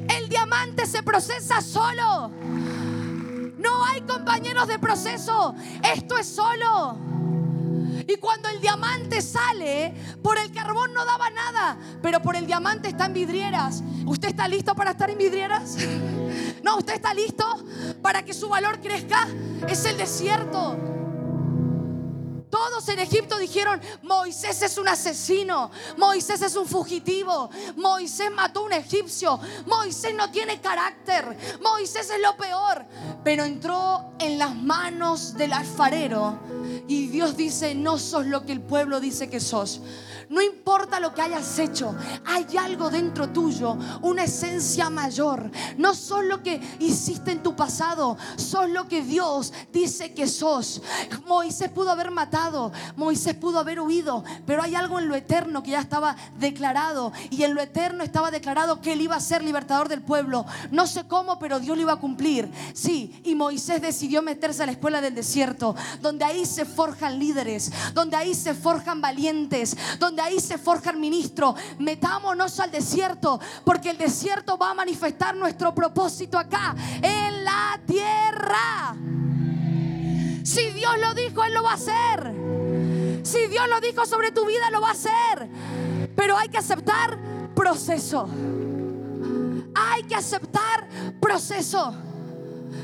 [0.09, 2.31] El diamante se procesa solo.
[3.59, 5.55] No hay compañeros de proceso.
[5.83, 6.96] Esto es solo.
[8.08, 9.92] Y cuando el diamante sale,
[10.22, 13.82] por el carbón no daba nada, pero por el diamante está en vidrieras.
[14.06, 15.76] ¿Usted está listo para estar en vidrieras?
[16.62, 17.44] No, ¿usted está listo
[18.02, 19.26] para que su valor crezca?
[19.68, 20.76] Es el desierto.
[22.50, 28.64] Todos en Egipto dijeron, Moisés es un asesino, Moisés es un fugitivo, Moisés mató a
[28.64, 32.84] un egipcio, Moisés no tiene carácter, Moisés es lo peor.
[33.22, 36.38] Pero entró en las manos del alfarero
[36.88, 39.83] y Dios dice, no sos lo que el pueblo dice que sos.
[40.31, 41.94] No importa lo que hayas hecho,
[42.27, 45.51] hay algo dentro tuyo, una esencia mayor.
[45.79, 50.83] No sos lo que hiciste en tu pasado, sos lo que Dios dice que sos.
[51.27, 55.70] Moisés pudo haber matado, Moisés pudo haber huido, pero hay algo en lo eterno que
[55.70, 59.88] ya estaba declarado y en lo eterno estaba declarado que él iba a ser libertador
[59.88, 60.44] del pueblo.
[60.70, 62.51] No sé cómo, pero Dios lo iba a cumplir.
[62.74, 67.72] Sí, y Moisés decidió meterse a la escuela del desierto, donde ahí se forjan líderes,
[67.92, 71.56] donde ahí se forjan valientes, donde ahí se forja el ministro.
[71.80, 78.94] Metámonos al desierto, porque el desierto va a manifestar nuestro propósito acá, en la tierra.
[80.44, 82.32] Si Dios lo dijo, Él lo va a hacer.
[83.24, 85.48] Si Dios lo dijo sobre tu vida, lo va a hacer.
[86.14, 87.18] Pero hay que aceptar
[87.56, 88.28] proceso.
[89.74, 90.88] Hay que aceptar
[91.20, 91.92] proceso.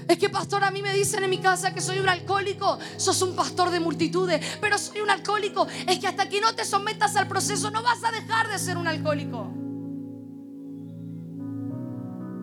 [0.09, 2.79] Es que pastor, a mí me dicen en mi casa que soy un alcohólico.
[2.97, 5.67] Sos un pastor de multitudes, pero soy un alcohólico.
[5.87, 8.77] Es que hasta que no te sometas al proceso no vas a dejar de ser
[8.77, 9.65] un alcohólico.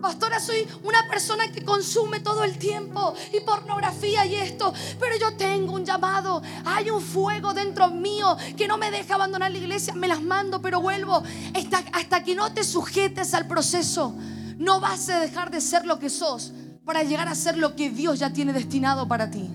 [0.02, 5.36] Pastora, soy una persona que consume todo el tiempo y pornografía y esto, pero yo
[5.36, 6.42] tengo un llamado.
[6.64, 9.94] Hay un fuego dentro mío que no me deja abandonar la iglesia.
[9.94, 11.22] Me las mando, pero vuelvo.
[11.54, 14.12] Hasta, hasta que no te sujetes al proceso,
[14.58, 16.52] no vas a dejar de ser lo que sos
[16.84, 19.48] para llegar a ser lo que Dios ya tiene destinado para ti.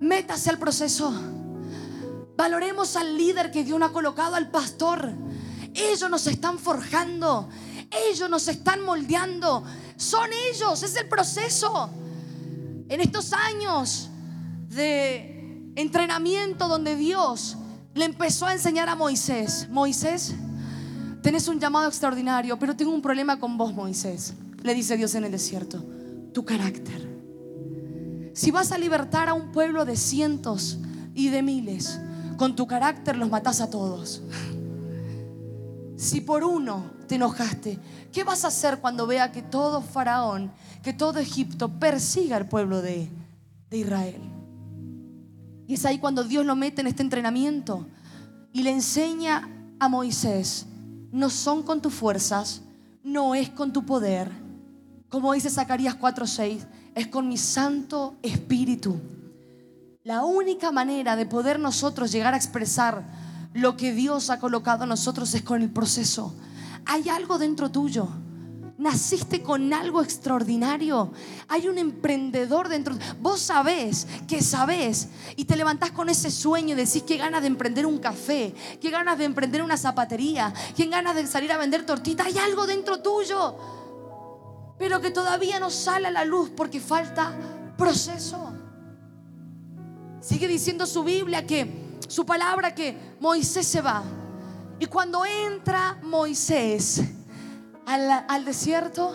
[0.00, 1.12] Métase al proceso.
[2.36, 5.10] Valoremos al líder que Dios nos ha colocado, al pastor.
[5.74, 7.48] Ellos nos están forjando.
[8.10, 9.64] Ellos nos están moldeando.
[9.96, 11.88] Son ellos, es el proceso.
[12.88, 14.10] En estos años
[14.68, 17.56] de entrenamiento donde Dios
[17.94, 20.34] le empezó a enseñar a Moisés, Moisés,
[21.22, 25.24] tenés un llamado extraordinario, pero tengo un problema con vos, Moisés le dice Dios en
[25.24, 25.84] el desierto,
[26.32, 27.06] tu carácter.
[28.34, 30.78] Si vas a libertar a un pueblo de cientos
[31.14, 31.98] y de miles,
[32.36, 34.22] con tu carácter los matas a todos.
[35.96, 37.78] Si por uno te enojaste,
[38.12, 42.82] ¿qué vas a hacer cuando vea que todo Faraón, que todo Egipto persiga al pueblo
[42.82, 43.08] de,
[43.70, 44.20] de Israel?
[45.66, 47.86] Y es ahí cuando Dios lo mete en este entrenamiento
[48.52, 49.48] y le enseña
[49.80, 50.66] a Moisés,
[51.10, 52.62] no son con tus fuerzas,
[53.02, 54.30] no es con tu poder,
[55.08, 59.00] como dice Zacarías 4:6, es con mi Santo Espíritu.
[60.02, 63.04] La única manera de poder nosotros llegar a expresar
[63.54, 66.34] lo que Dios ha colocado en nosotros es con el proceso.
[66.84, 68.08] Hay algo dentro tuyo.
[68.78, 71.10] Naciste con algo extraordinario.
[71.48, 72.94] Hay un emprendedor dentro.
[73.20, 77.48] Vos sabés que sabés y te levantás con ese sueño y decís que ganas de
[77.48, 81.86] emprender un café, que ganas de emprender una zapatería, que ganas de salir a vender
[81.86, 82.26] tortitas.
[82.26, 83.56] Hay algo dentro tuyo
[84.78, 87.32] pero que todavía no sale a la luz porque falta
[87.76, 88.52] proceso.
[90.20, 94.02] Sigue diciendo su Biblia que su palabra que Moisés se va.
[94.78, 97.02] Y cuando entra Moisés
[97.86, 99.12] al, al desierto,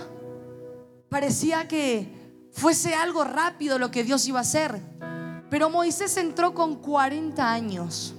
[1.09, 4.81] parecía que fuese algo rápido lo que Dios iba a hacer.
[5.49, 8.15] Pero Moisés entró con 40 años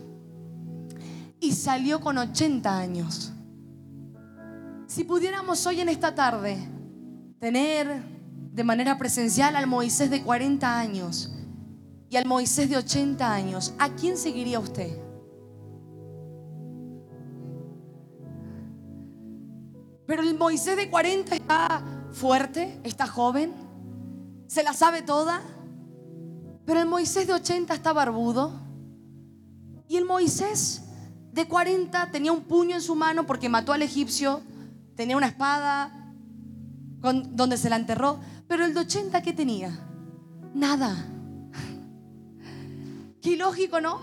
[1.40, 3.32] y salió con 80 años.
[4.86, 6.58] Si pudiéramos hoy en esta tarde
[7.42, 8.04] tener
[8.52, 11.32] de manera presencial al Moisés de 40 años
[12.08, 14.96] y al Moisés de 80 años, ¿a quién seguiría usted?
[20.06, 23.52] Pero el Moisés de 40 está fuerte, está joven,
[24.46, 25.42] se la sabe toda.
[26.64, 28.52] Pero el Moisés de 80 está barbudo.
[29.88, 30.82] Y el Moisés
[31.32, 34.42] de 40 tenía un puño en su mano porque mató al egipcio,
[34.94, 36.01] tenía una espada,
[37.02, 38.18] donde se la enterró.
[38.46, 39.70] Pero el de 80, ¿qué tenía?
[40.54, 41.06] Nada.
[43.20, 44.00] Qué ilógico, ¿no?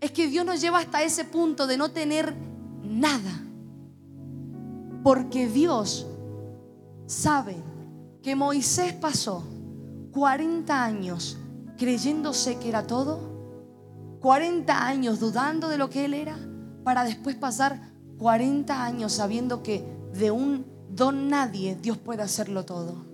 [0.00, 2.34] Es que Dios nos lleva hasta ese punto de no tener
[2.82, 3.42] nada.
[5.02, 6.06] Porque Dios
[7.06, 7.56] sabe
[8.22, 9.44] que Moisés pasó
[10.12, 11.38] 40 años
[11.76, 16.36] creyéndose que era todo, 40 años dudando de lo que él era,
[16.84, 23.04] para después pasar 40 años sabiendo que de un don nadie, Dios puede hacerlo todo.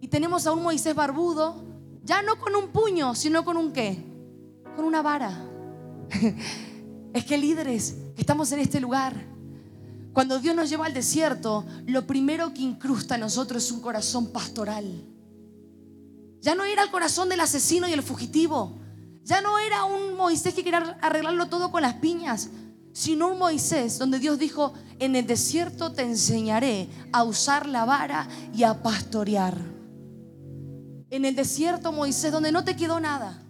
[0.00, 1.64] Y tenemos a un Moisés barbudo,
[2.04, 4.12] ya no con un puño, sino con un qué?
[4.74, 5.48] con una vara.
[7.14, 9.14] Es que líderes, estamos en este lugar.
[10.14, 14.32] Cuando Dios nos lleva al desierto, lo primero que incrusta en nosotros es un corazón
[14.32, 15.04] pastoral.
[16.40, 18.78] Ya no era el corazón del asesino y el fugitivo.
[19.24, 22.48] Ya no era un Moisés que quería arreglarlo todo con las piñas,
[22.94, 28.28] sino un Moisés donde Dios dijo, en el desierto te enseñaré a usar la vara
[28.54, 29.56] y a pastorear.
[31.10, 33.42] En el desierto, Moisés, donde no te quedó nada,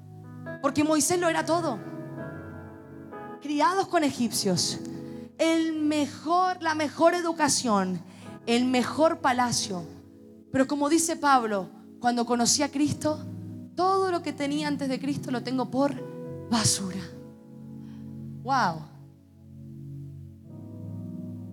[0.61, 1.78] porque Moisés lo era todo.
[3.40, 4.78] Criados con egipcios,
[5.38, 8.00] el mejor, la mejor educación,
[8.46, 9.85] el mejor palacio.
[10.50, 11.68] Pero como dice Pablo,
[12.00, 13.24] cuando conocí a Cristo,
[13.76, 17.00] todo lo que tenía antes de Cristo lo tengo por basura.
[18.42, 18.91] Wow.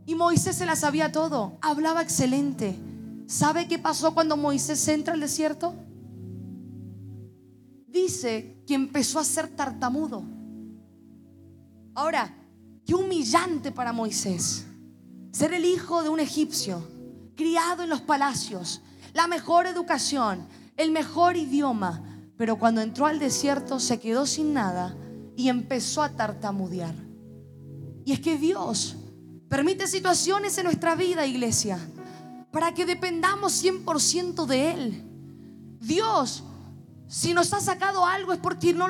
[0.09, 2.75] Y Moisés se la sabía todo, hablaba excelente.
[3.27, 5.75] ¿Sabe qué pasó cuando Moisés entra al desierto?
[7.85, 10.23] Dice que empezó a ser tartamudo.
[11.93, 12.35] Ahora,
[12.87, 14.65] qué humillante para Moisés
[15.31, 16.81] ser el hijo de un egipcio,
[17.35, 18.81] criado en los palacios,
[19.13, 22.03] la mejor educación, el mejor idioma,
[22.35, 24.97] pero cuando entró al desierto se quedó sin nada
[25.35, 26.95] y empezó a tartamudear.
[28.05, 28.95] Y es que Dios
[29.49, 31.79] Permite situaciones en nuestra vida, iglesia,
[32.51, 35.03] para que dependamos 100% de Él.
[35.81, 36.43] Dios,
[37.07, 38.87] si nos ha sacado algo es porque no,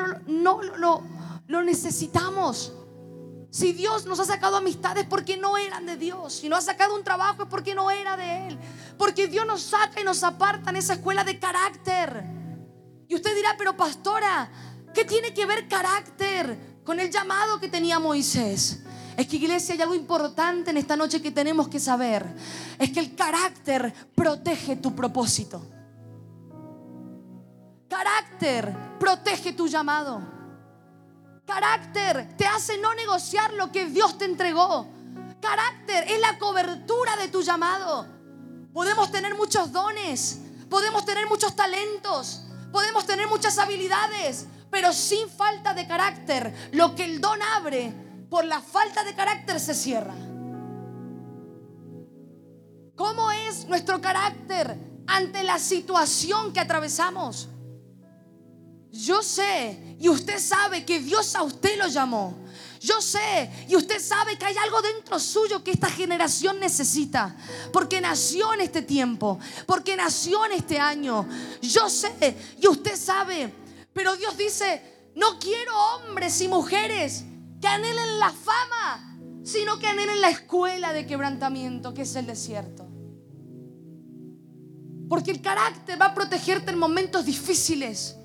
[1.48, 2.74] lo necesitamos.
[3.52, 6.34] Si Dios nos ha sacado amistades porque no eran de Dios.
[6.34, 8.60] Si nos ha sacado un trabajo es porque no era de Él.
[8.98, 12.26] Porque Dios nos saca y nos aparta en esa escuela de carácter.
[13.08, 14.52] Y usted dirá, pero pastora,
[14.94, 18.84] ¿qué tiene que ver carácter con el llamado que tenía Moisés?
[19.20, 22.26] Es que iglesia hay algo importante en esta noche que tenemos que saber.
[22.80, 25.62] Es que el carácter protege tu propósito.
[27.90, 30.22] Carácter protege tu llamado.
[31.46, 34.88] Carácter te hace no negociar lo que Dios te entregó.
[35.42, 38.08] Carácter es la cobertura de tu llamado.
[38.72, 45.74] Podemos tener muchos dones, podemos tener muchos talentos, podemos tener muchas habilidades, pero sin falta
[45.74, 50.16] de carácter, lo que el don abre por la falta de carácter se cierra.
[52.96, 57.48] ¿Cómo es nuestro carácter ante la situación que atravesamos?
[58.92, 62.38] Yo sé y usted sabe que Dios a usted lo llamó.
[62.82, 67.36] Yo sé y usted sabe que hay algo dentro suyo que esta generación necesita.
[67.72, 71.28] Porque nació en este tiempo, porque nació en este año.
[71.62, 73.54] Yo sé y usted sabe.
[73.94, 77.24] Pero Dios dice, no quiero hombres y mujeres
[77.62, 82.88] que anhelen la fama, sino que anhelen la escuela de quebrantamiento, que es el desierto.
[85.10, 88.19] Porque el carácter va a protegerte en momentos difíciles.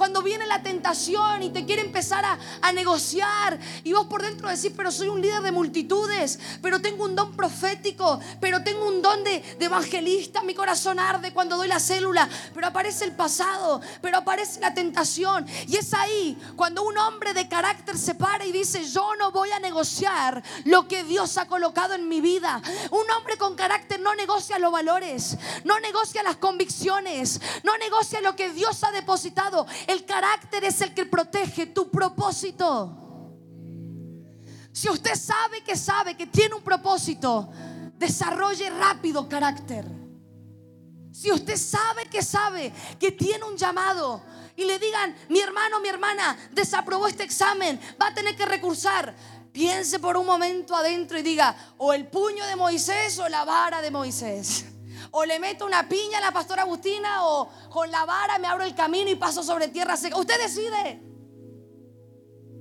[0.00, 4.72] Cuando viene la tentación y te quiere empezar a, negociar y vos por dentro decís,
[4.74, 9.22] pero soy un líder de multitudes, pero tengo un don profético, pero tengo un don
[9.24, 14.16] de, de evangelista, mi corazón arde cuando doy la célula, pero aparece el pasado, pero
[14.16, 15.46] aparece la tentación.
[15.68, 19.50] Y es ahí cuando un hombre de carácter se para y dice, yo no voy
[19.50, 22.62] a negociar lo que Dios ha colocado en mi vida.
[22.90, 28.34] Un hombre con carácter no negocia los valores, no negocia las convicciones, no negocia lo
[28.34, 29.66] que Dios ha depositado.
[29.90, 32.96] El carácter es el que protege tu propósito.
[34.72, 37.50] Si usted sabe que sabe que tiene un propósito,
[37.98, 39.84] desarrolle rápido carácter.
[41.10, 44.22] Si usted sabe que sabe que tiene un llamado
[44.54, 49.12] y le digan, mi hermano, mi hermana, desaprobó este examen, va a tener que recursar.
[49.50, 53.82] Piense por un momento adentro y diga, o el puño de Moisés o la vara
[53.82, 54.66] de Moisés.
[55.12, 58.64] O le meto una piña a la pastora Agustina o con la vara me abro
[58.64, 60.16] el camino y paso sobre tierra seca.
[60.16, 61.02] Usted decide.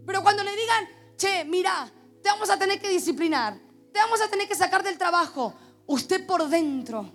[0.05, 1.91] Pero cuando le digan, che, mira,
[2.23, 3.59] te vamos a tener que disciplinar,
[3.93, 5.53] te vamos a tener que sacar del trabajo,
[5.85, 7.12] usted por dentro,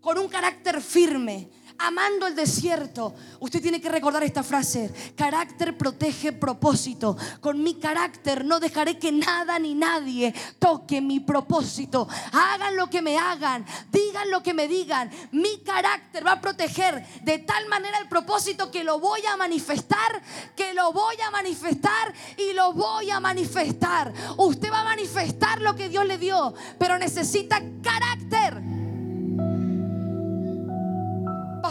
[0.00, 3.14] con un carácter firme, amando el desierto.
[3.40, 4.92] Usted tiene que recordar esta frase.
[5.16, 7.16] Carácter protege propósito.
[7.40, 12.08] Con mi carácter no dejaré que nada ni nadie toque mi propósito.
[12.32, 13.64] Hagan lo que me hagan.
[13.90, 15.10] Digan lo que me digan.
[15.32, 20.22] Mi carácter va a proteger de tal manera el propósito que lo voy a manifestar,
[20.54, 24.12] que lo voy a manifestar y lo voy a manifestar.
[24.36, 28.85] Usted va a manifestar lo que Dios le dio, pero necesita carácter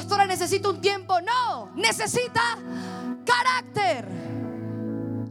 [0.06, 1.16] pastora, necesito un tiempo.
[1.22, 2.60] No, necesita
[3.26, 4.08] carácter.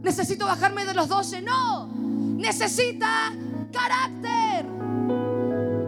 [0.01, 1.41] Necesito bajarme de los 12.
[1.41, 3.31] No, necesita
[3.71, 4.65] carácter.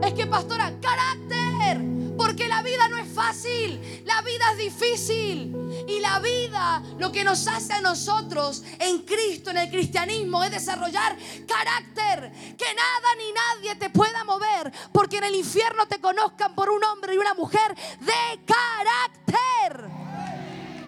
[0.03, 1.81] Es que, pastora, carácter.
[2.17, 5.85] Porque la vida no fácil, la vida es difícil.
[5.87, 10.51] Y la vida, lo que nos hace a nosotros en Cristo, en el cristianismo, es
[10.51, 12.31] desarrollar carácter.
[12.55, 16.83] Que nada ni nadie te pueda mover, porque en el infierno te conozcan por un
[16.83, 19.89] hombre y una mujer de carácter.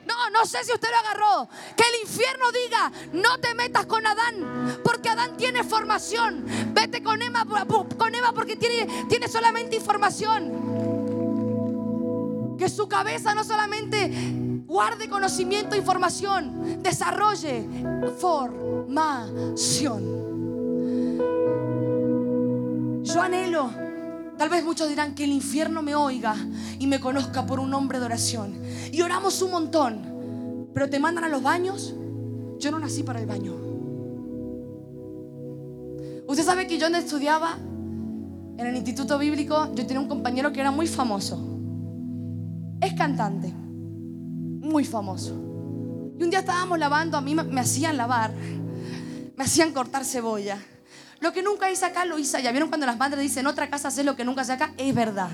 [0.05, 1.49] No, no sé si usted lo agarró.
[1.75, 6.45] Que el infierno diga, no te metas con Adán, porque Adán tiene formación.
[6.73, 7.43] Vete con Eva,
[7.97, 10.98] con Eva porque tiene, tiene solamente información.
[12.59, 14.11] Que su cabeza no solamente
[14.67, 17.67] guarde conocimiento e información, desarrolle
[18.19, 20.19] formación.
[23.03, 23.89] Yo anhelo
[24.39, 26.33] Tal vez muchos dirán que el infierno me oiga
[26.79, 28.53] y me conozca por un hombre de oración.
[28.89, 31.93] Y oramos un montón, pero te mandan a los baños.
[32.57, 33.53] Yo no nací para el baño.
[36.25, 40.61] Usted sabe que yo donde estudiaba, en el instituto bíblico, yo tenía un compañero que
[40.61, 41.48] era muy famoso.
[42.81, 45.33] Es cantante, muy famoso.
[46.17, 50.57] Y un día estábamos lavando, a mí me hacían lavar, me hacían cortar cebolla.
[51.19, 52.51] Lo que nunca hice acá lo hice allá.
[52.51, 54.73] ¿Vieron cuando las madres dicen otra casa haces lo que nunca hace acá?
[54.77, 55.29] Es verdad.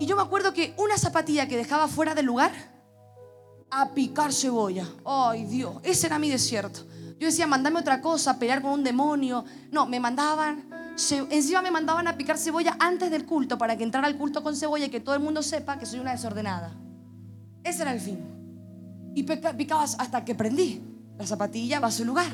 [0.00, 2.52] Y yo me acuerdo que una zapatilla que dejaba fuera del lugar,
[3.70, 4.86] a picar cebolla.
[5.04, 6.80] Ay Dios, ese era mi desierto.
[7.18, 9.44] Yo decía, mandame otra cosa, pelear con un demonio.
[9.70, 10.68] No, me mandaban,
[11.30, 14.56] encima me mandaban a picar cebolla antes del culto para que entrara al culto con
[14.56, 16.74] cebolla y que todo el mundo sepa que soy una desordenada.
[17.64, 18.18] Ese era el fin.
[19.14, 20.82] Y picabas hasta que prendí.
[21.18, 22.32] La zapatilla va a su lugar.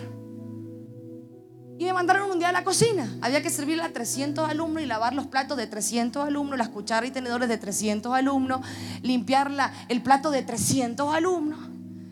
[1.78, 3.08] Y me mandaron un día a la cocina.
[3.20, 7.08] Había que servirle a 300 alumnos y lavar los platos de 300 alumnos, las cucharas
[7.08, 8.62] y tenedores de 300 alumnos,
[9.02, 9.52] limpiar
[9.88, 11.60] el plato de 300 alumnos.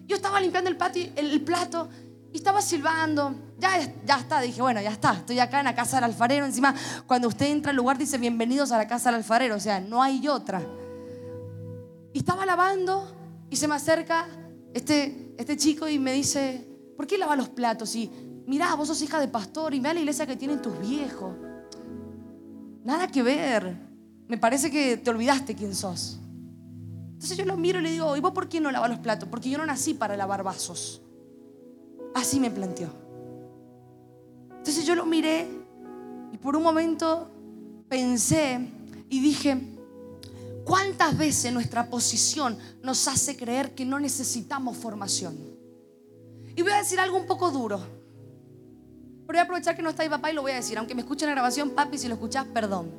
[0.06, 1.88] Yo estaba limpiando el, y, el, plato
[2.32, 3.34] y estaba silbando.
[3.58, 5.14] Ya, ya está, dije, bueno, ya está.
[5.14, 6.44] Estoy acá en la casa del alfarero.
[6.44, 6.74] Encima,
[7.06, 9.56] cuando usted entra al lugar, dice bienvenidos a la casa del alfarero.
[9.56, 10.62] O sea, no hay otra.
[12.12, 13.14] Y estaba lavando
[13.48, 14.26] y se me acerca
[14.74, 17.94] este, este chico y me dice, ¿por qué lava los platos?
[17.96, 18.10] Y
[18.46, 21.34] mirá, vos sos hija de pastor y mira la iglesia que tienen tus viejos.
[22.84, 23.76] Nada que ver.
[24.28, 26.18] Me parece que te olvidaste quién sos.
[27.14, 29.28] Entonces yo lo miro y le digo, ¿y vos por qué no lavas los platos?
[29.30, 31.00] Porque yo no nací para lavar vasos.
[32.14, 33.05] Así me planteó.
[34.66, 35.46] Entonces yo lo miré
[36.32, 37.30] y por un momento
[37.88, 38.68] pensé
[39.08, 39.56] y dije,
[40.64, 45.36] ¿cuántas veces nuestra posición nos hace creer que no necesitamos formación?
[46.56, 47.78] Y voy a decir algo un poco duro.
[47.78, 50.76] Pero voy a aprovechar que no está mi papá y lo voy a decir.
[50.78, 52.90] Aunque me escuchen la grabación, papi, si lo escuchás, perdón.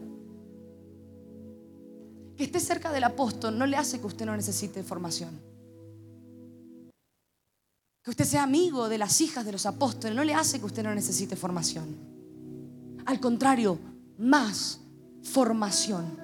[2.38, 5.38] Que esté cerca del apóstol no le hace que usted no necesite formación.
[8.08, 10.82] Que usted sea amigo de las hijas de los apóstoles no le hace que usted
[10.82, 11.98] no necesite formación.
[13.06, 13.78] Al contrario,
[14.18, 14.80] más
[15.24, 16.18] formación.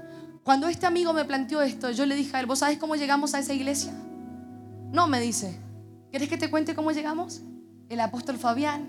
[0.44, 3.34] Cuando este amigo me planteó esto, yo le dije a él, ¿vos sabés cómo llegamos
[3.34, 3.92] a esa iglesia?
[4.94, 5.60] No, me dice.
[6.10, 7.42] ¿Querés que te cuente cómo llegamos?
[7.90, 8.88] El apóstol Fabián,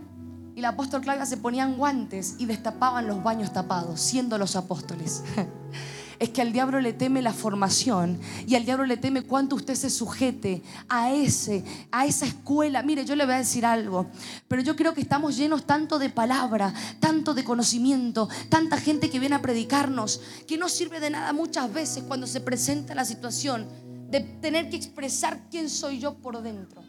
[0.55, 5.25] y el apóstol Claudia se ponían guantes y destapaban los baños tapados, siendo los apóstoles.
[6.19, 9.75] Es que al diablo le teme la formación y al diablo le teme cuánto usted
[9.75, 12.83] se sujete a ese, a esa escuela.
[12.83, 14.07] Mire, yo le voy a decir algo,
[14.49, 19.19] pero yo creo que estamos llenos tanto de palabra, tanto de conocimiento, tanta gente que
[19.19, 23.67] viene a predicarnos, que no sirve de nada muchas veces cuando se presenta la situación
[24.11, 26.83] de tener que expresar quién soy yo por dentro.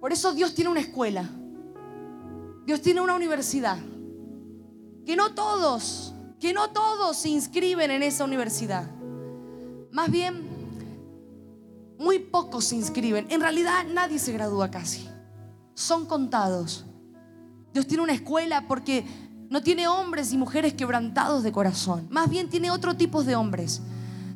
[0.00, 1.30] Por eso Dios tiene una escuela.
[2.66, 3.78] Dios tiene una universidad.
[5.04, 8.88] Que no todos, que no todos se inscriben en esa universidad.
[9.90, 10.48] Más bien,
[11.98, 13.26] muy pocos se inscriben.
[13.30, 15.08] En realidad nadie se gradúa casi.
[15.74, 16.84] Son contados.
[17.72, 19.04] Dios tiene una escuela porque
[19.48, 22.08] no tiene hombres y mujeres quebrantados de corazón.
[22.10, 23.82] Más bien tiene otro tipo de hombres.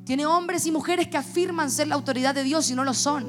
[0.05, 3.27] Tiene hombres y mujeres que afirman ser la autoridad de Dios y no lo son.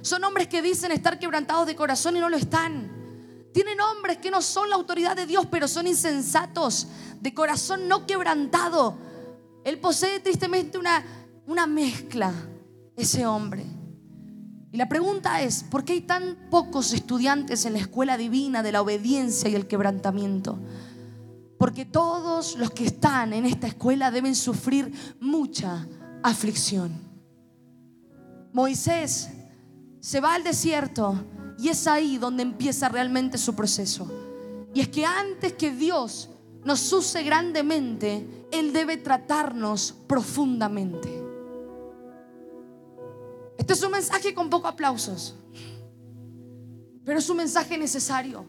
[0.00, 2.97] Son hombres que dicen estar quebrantados de corazón y no lo están.
[3.58, 6.86] Tienen hombres que no son la autoridad de Dios, pero son insensatos,
[7.20, 8.96] de corazón no quebrantado.
[9.64, 11.04] Él posee tristemente una,
[11.44, 12.32] una mezcla,
[12.94, 13.66] ese hombre.
[14.70, 18.70] Y la pregunta es, ¿por qué hay tan pocos estudiantes en la escuela divina de
[18.70, 20.60] la obediencia y el quebrantamiento?
[21.58, 25.88] Porque todos los que están en esta escuela deben sufrir mucha
[26.22, 26.92] aflicción.
[28.52, 29.30] Moisés
[29.98, 31.24] se va al desierto
[31.58, 34.08] y es ahí donde empieza realmente su proceso.
[34.72, 36.28] Y es que antes que Dios
[36.64, 41.24] nos use grandemente, Él debe tratarnos profundamente.
[43.56, 45.34] Este es un mensaje con pocos aplausos,
[47.04, 48.46] pero es un mensaje necesario.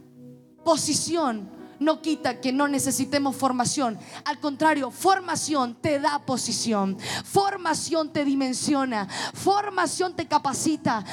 [0.63, 3.97] Posición no quita que no necesitemos formación.
[4.25, 6.97] Al contrario, formación te da posición.
[7.23, 9.07] Formación te dimensiona.
[9.33, 11.03] Formación te capacita.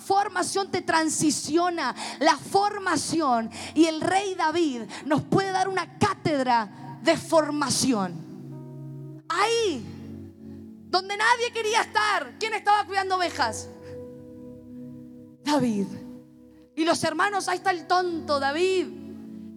[0.00, 1.94] Formación te transiciona.
[2.20, 3.50] La formación.
[3.74, 8.30] Y el rey David nos puede dar una cátedra de formación.
[9.28, 9.84] Ahí,
[10.88, 12.34] donde nadie quería estar.
[12.38, 13.68] ¿Quién estaba cuidando ovejas?
[15.44, 15.86] David.
[16.76, 18.86] Y los hermanos, ahí está el tonto David,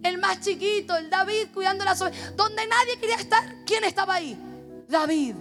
[0.04, 2.36] el más chiquito, el David cuidando las ovejas.
[2.36, 4.38] Donde nadie quería estar, ¿quién estaba ahí?
[4.88, 5.34] David.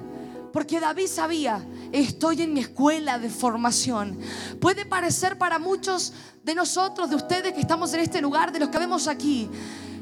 [0.52, 4.20] Porque David sabía, estoy en mi escuela de formación.
[4.60, 8.70] Puede parecer para muchos de nosotros, de ustedes que estamos en este lugar, de los
[8.70, 9.50] que vemos aquí,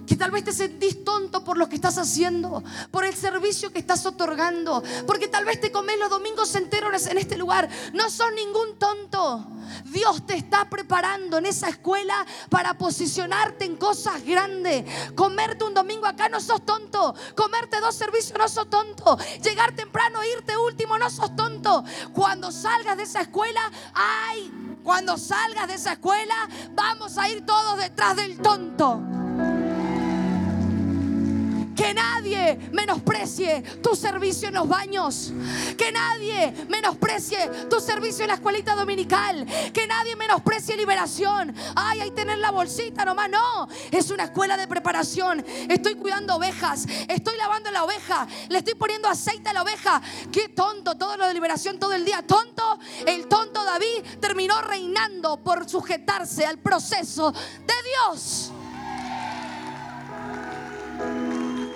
[0.06, 3.80] que tal vez te sentís tonto por lo que estás haciendo, por el servicio que
[3.80, 7.70] estás otorgando, porque tal vez te comes los domingos enteros en este lugar.
[7.94, 9.46] No sos ningún tonto.
[9.86, 14.86] Dios te está preparando en esa escuela para posicionarte en cosas grandes.
[15.16, 17.14] Comerte un domingo acá no sos tonto.
[17.36, 19.18] Comerte dos servicios no sos tonto.
[19.44, 21.84] Llegar temprano, irte último no sos tonto.
[22.14, 24.52] Cuando salgas de esa escuela, ay,
[24.84, 29.21] cuando salgas de esa escuela, vamos a ir todos detrás del tonto.
[31.82, 35.34] Que nadie menosprecie tu servicio en los baños.
[35.76, 39.48] Que nadie menosprecie tu servicio en la escuelita dominical.
[39.74, 41.56] Que nadie menosprecie liberación.
[41.76, 43.32] Ay, hay tener la bolsita nomás.
[43.32, 45.44] No, es una escuela de preparación.
[45.70, 46.86] Estoy cuidando ovejas.
[47.08, 48.28] Estoy lavando la oveja.
[48.50, 50.04] Le estoy poniendo aceite a la oveja.
[50.32, 52.22] Qué tonto, todo lo de liberación todo el día.
[52.22, 52.78] Tonto,
[53.08, 57.74] el tonto David terminó reinando por sujetarse al proceso de
[58.12, 58.52] Dios.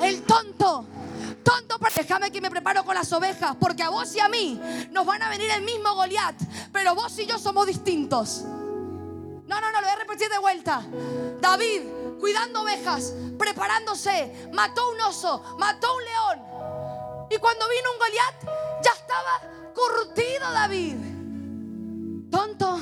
[0.01, 0.85] El tonto.
[1.43, 4.59] Tonto, déjame que me preparo con las ovejas, porque a vos y a mí
[4.91, 6.35] nos van a venir el mismo Goliat,
[6.71, 8.41] pero vos y yo somos distintos.
[8.43, 10.81] No, no, no, lo voy a repetir de vuelta.
[11.39, 11.81] David,
[12.19, 17.27] cuidando ovejas, preparándose, mató un oso, mató un león.
[17.29, 19.41] Y cuando vino un Goliat, ya estaba
[19.73, 20.95] curtido David.
[22.31, 22.79] Tonto,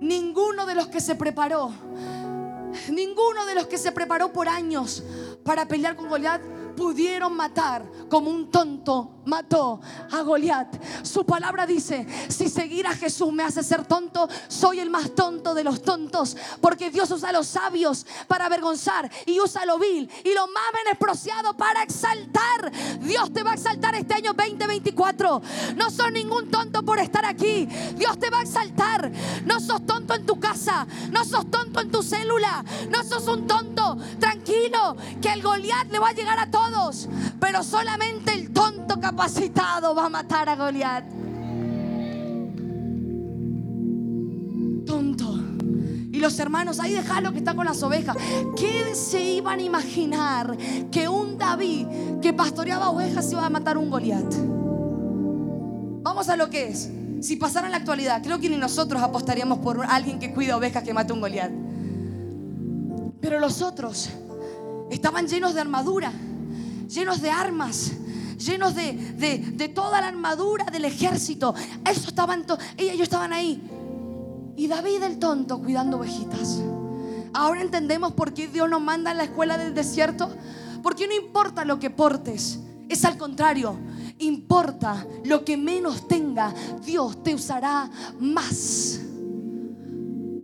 [0.00, 1.72] ninguno de los que se preparó,
[2.88, 5.02] ninguno de los que se preparó por años
[5.46, 11.04] para pelear con Goliat pudieron matar como un tonto mató a Goliat.
[11.04, 15.54] Su palabra dice, si seguir a Jesús me hace ser tonto, soy el más tonto
[15.54, 20.08] de los tontos, porque Dios usa a los sabios para avergonzar y usa lo vil
[20.24, 22.72] y lo más menospreciado para exaltar.
[23.00, 25.42] Dios te va a exaltar este año 2024.
[25.76, 27.66] No sos ningún tonto por estar aquí.
[27.96, 29.10] Dios te va a exaltar.
[29.44, 33.46] No sos tonto en tu casa, no sos tonto en tu célula, no sos un
[33.46, 33.96] tonto.
[34.20, 36.65] Tranquilo, que el Goliat le va a llegar a todos,
[37.40, 41.04] pero solamente el tonto capacitado va a matar a Goliat.
[44.86, 45.38] Tonto.
[46.12, 48.16] Y los hermanos, ahí lo que está con las ovejas.
[48.56, 50.56] ¿Qué se iban a imaginar
[50.90, 51.86] que un David
[52.22, 54.34] que pastoreaba ovejas iba a matar un Goliat?
[56.02, 56.90] Vamos a lo que es.
[57.20, 60.82] Si pasara en la actualidad, creo que ni nosotros apostaríamos por alguien que cuida ovejas
[60.82, 61.50] que mate un Goliat.
[63.20, 64.10] Pero los otros
[64.90, 66.12] estaban llenos de armadura,
[66.88, 67.92] llenos de armas,
[68.38, 71.54] llenos de, toda la armadura del ejército.
[71.84, 72.44] Eso estaban,
[72.76, 73.62] ellos estaban ahí.
[74.56, 76.60] Y David el tonto cuidando ovejitas.
[77.32, 80.30] Ahora entendemos por qué Dios nos manda a la escuela del desierto.
[80.82, 83.76] Porque no importa lo que portes, es al contrario.
[84.18, 89.00] Importa lo que menos tenga, Dios te usará más.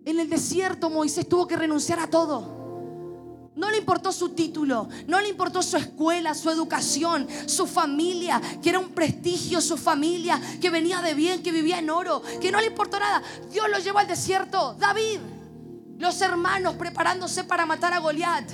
[0.04, 2.61] En el desierto Moisés tuvo que renunciar a todo.
[3.54, 8.70] No le importó su título, no le importó su escuela, su educación, su familia, que
[8.70, 12.60] era un prestigio, su familia, que venía de bien, que vivía en oro, que no
[12.60, 13.22] le importó nada.
[13.50, 14.74] Dios lo llevó al desierto.
[14.78, 15.18] David,
[15.98, 18.50] los hermanos preparándose para matar a Goliat.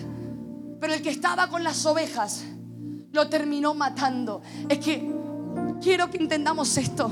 [0.80, 2.42] Pero el que estaba con las ovejas
[3.12, 4.42] lo terminó matando.
[4.68, 5.12] Es que
[5.80, 7.10] quiero que entendamos esto.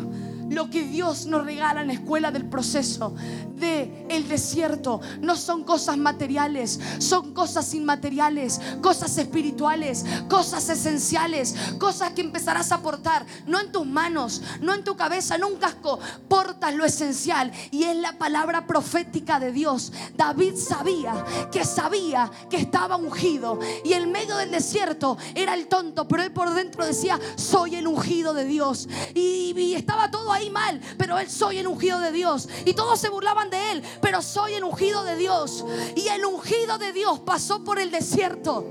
[0.50, 3.14] Lo que Dios nos regala en la escuela del proceso
[3.56, 12.12] de el desierto no son cosas materiales, son cosas inmateriales, cosas espirituales, cosas esenciales, cosas
[12.12, 15.98] que empezarás a portar, no en tus manos, no en tu cabeza, no un casco,
[16.28, 19.92] portas lo esencial y es la palabra profética de Dios.
[20.16, 26.06] David sabía que sabía que estaba ungido y en medio del desierto era el tonto,
[26.06, 30.50] pero él por dentro decía, soy el ungido de Dios y, y estaba todo ahí
[30.50, 34.22] mal, pero él soy el ungido de Dios y todos se burlaban de él, pero
[34.22, 35.64] soy el ungido de Dios.
[35.94, 38.64] Y el ungido de Dios pasó por el desierto.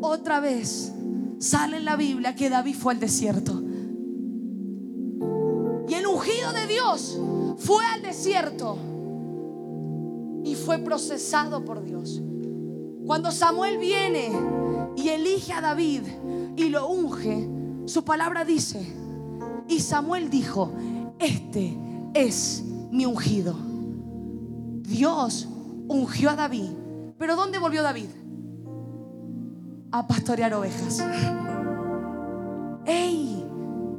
[0.00, 0.92] Otra vez
[1.38, 3.62] sale en la Biblia que David fue al desierto.
[5.88, 7.18] Y el ungido de Dios
[7.58, 8.76] fue al desierto
[10.44, 12.20] y fue procesado por Dios.
[13.06, 14.32] Cuando Samuel viene
[14.96, 16.02] y elige a David
[16.56, 17.48] y lo unge,
[17.86, 18.84] su palabra dice,
[19.68, 20.72] y Samuel dijo,
[21.18, 21.76] este
[22.14, 23.54] es mi ungido.
[24.82, 25.48] Dios
[25.88, 26.70] ungió a David.
[27.18, 28.08] Pero ¿dónde volvió David?
[29.90, 31.02] A pastorear ovejas.
[32.84, 33.44] ¡Ey!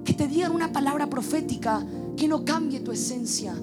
[0.05, 1.83] Que te digan una palabra profética
[2.15, 3.53] que no cambie tu esencia.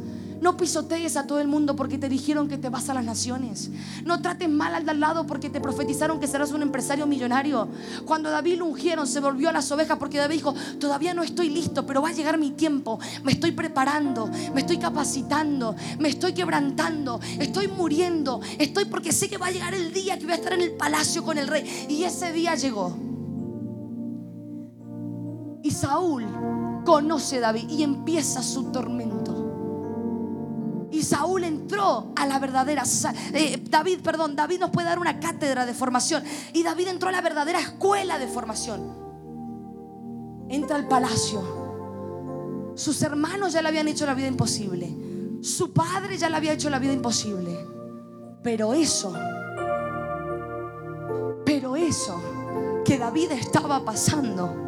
[0.45, 3.71] No pisotees a todo el mundo porque te dijeron que te vas a las naciones.
[4.05, 7.67] No trates mal al de al lado porque te profetizaron que serás un empresario millonario.
[8.05, 11.49] Cuando David lo ungieron, se volvió a las ovejas porque David dijo, todavía no estoy
[11.49, 13.01] listo, pero va a llegar mi tiempo.
[13.23, 18.43] Me estoy preparando, me estoy capacitando, me estoy quebrantando, estoy muriendo.
[18.59, 20.73] Estoy porque sé que va a llegar el día que voy a estar en el
[20.73, 21.87] palacio con el rey.
[21.89, 22.95] Y ese día llegó.
[25.63, 26.27] Y Saúl
[26.85, 29.14] conoce a David y empieza su tormento.
[30.95, 32.85] Y Saúl entró a la verdadera,
[33.33, 36.23] eh, David, perdón, David nos puede dar una cátedra de formación.
[36.53, 38.95] Y David entró a la verdadera escuela de formación.
[40.49, 42.73] Entra al palacio.
[42.77, 44.97] Sus hermanos ya le habían hecho la vida imposible.
[45.43, 47.59] Su padre ya le había hecho la vida imposible.
[48.45, 49.13] Pero eso,
[51.45, 52.23] pero eso
[52.85, 54.64] que David estaba pasando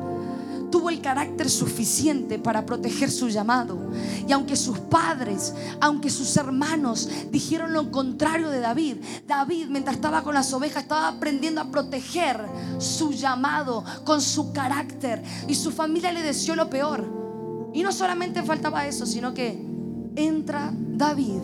[0.71, 3.91] tuvo el carácter suficiente para proteger su llamado.
[4.27, 8.97] Y aunque sus padres, aunque sus hermanos dijeron lo contrario de David,
[9.27, 12.41] David mientras estaba con las ovejas estaba aprendiendo a proteger
[12.79, 15.23] su llamado con su carácter.
[15.49, 17.05] Y su familia le deseó lo peor.
[17.73, 19.63] Y no solamente faltaba eso, sino que
[20.17, 21.41] entra David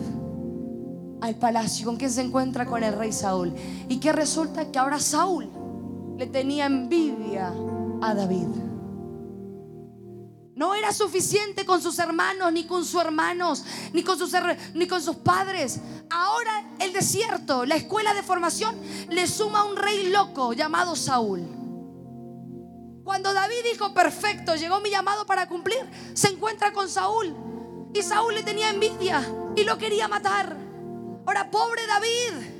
[1.21, 3.53] al palacio con quien se encuentra con el rey Saúl.
[3.87, 5.49] Y que resulta que ahora Saúl
[6.17, 7.53] le tenía envidia
[8.01, 8.72] a David.
[10.55, 14.31] No era suficiente con sus hermanos, ni con sus hermanos, ni con sus,
[14.75, 15.79] ni con sus padres.
[16.11, 18.75] Ahora el desierto, la escuela de formación,
[19.09, 21.41] le suma un rey loco llamado Saúl.
[23.03, 27.35] Cuando David dijo, perfecto, llegó mi llamado para cumplir, se encuentra con Saúl.
[27.93, 30.55] Y Saúl le tenía envidia y lo quería matar.
[31.25, 32.53] Ahora, pobre David.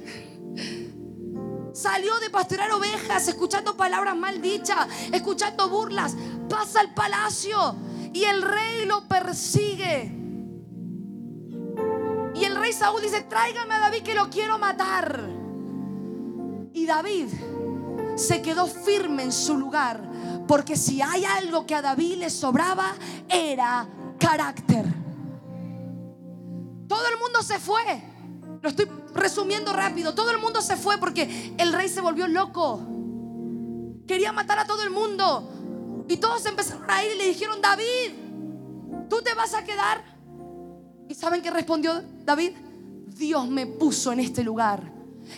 [1.73, 6.15] Salió de pastorear ovejas, escuchando palabras maldichas, escuchando burlas.
[6.53, 7.75] Pasa al palacio
[8.13, 10.11] y el rey lo persigue.
[12.35, 15.19] Y el rey Saúl dice, tráigame a David que lo quiero matar.
[16.71, 17.29] Y David
[18.15, 20.07] se quedó firme en su lugar,
[20.47, 22.93] porque si hay algo que a David le sobraba,
[23.27, 23.87] era
[24.19, 24.85] carácter.
[26.87, 27.81] Todo el mundo se fue.
[28.61, 30.13] Lo estoy resumiendo rápido.
[30.13, 32.79] Todo el mundo se fue porque el rey se volvió loco.
[34.07, 35.49] Quería matar a todo el mundo.
[36.07, 40.03] Y todos empezaron a ir y le dijeron, David, ¿tú te vas a quedar?
[41.07, 42.51] ¿Y saben qué respondió David?
[43.07, 44.93] Dios me puso en este lugar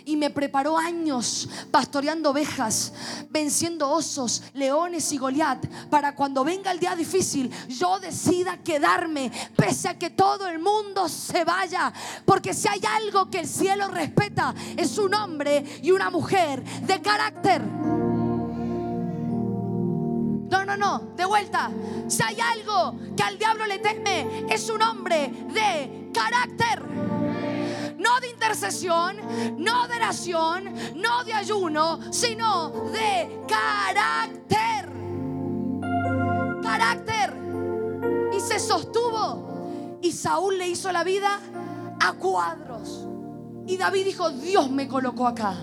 [0.05, 2.93] y me preparó años pastoreando ovejas,
[3.29, 9.89] venciendo osos, leones y Goliat, para cuando venga el día difícil, yo decida quedarme, pese
[9.89, 11.93] a que todo el mundo se vaya.
[12.25, 17.01] Porque si hay algo que el cielo respeta, es un hombre y una mujer de
[17.01, 17.61] carácter.
[20.77, 21.69] No, de vuelta.
[22.07, 26.95] Si hay algo que al diablo le teme, es un hombre de carácter
[28.05, 29.17] no de intercesión,
[29.57, 34.91] no de oración, no de ayuno, sino de carácter.
[36.61, 37.33] Carácter.
[38.35, 39.97] Y se sostuvo.
[40.01, 41.39] Y Saúl le hizo la vida
[41.99, 43.07] a cuadros.
[43.65, 45.55] Y David dijo, Dios me colocó acá.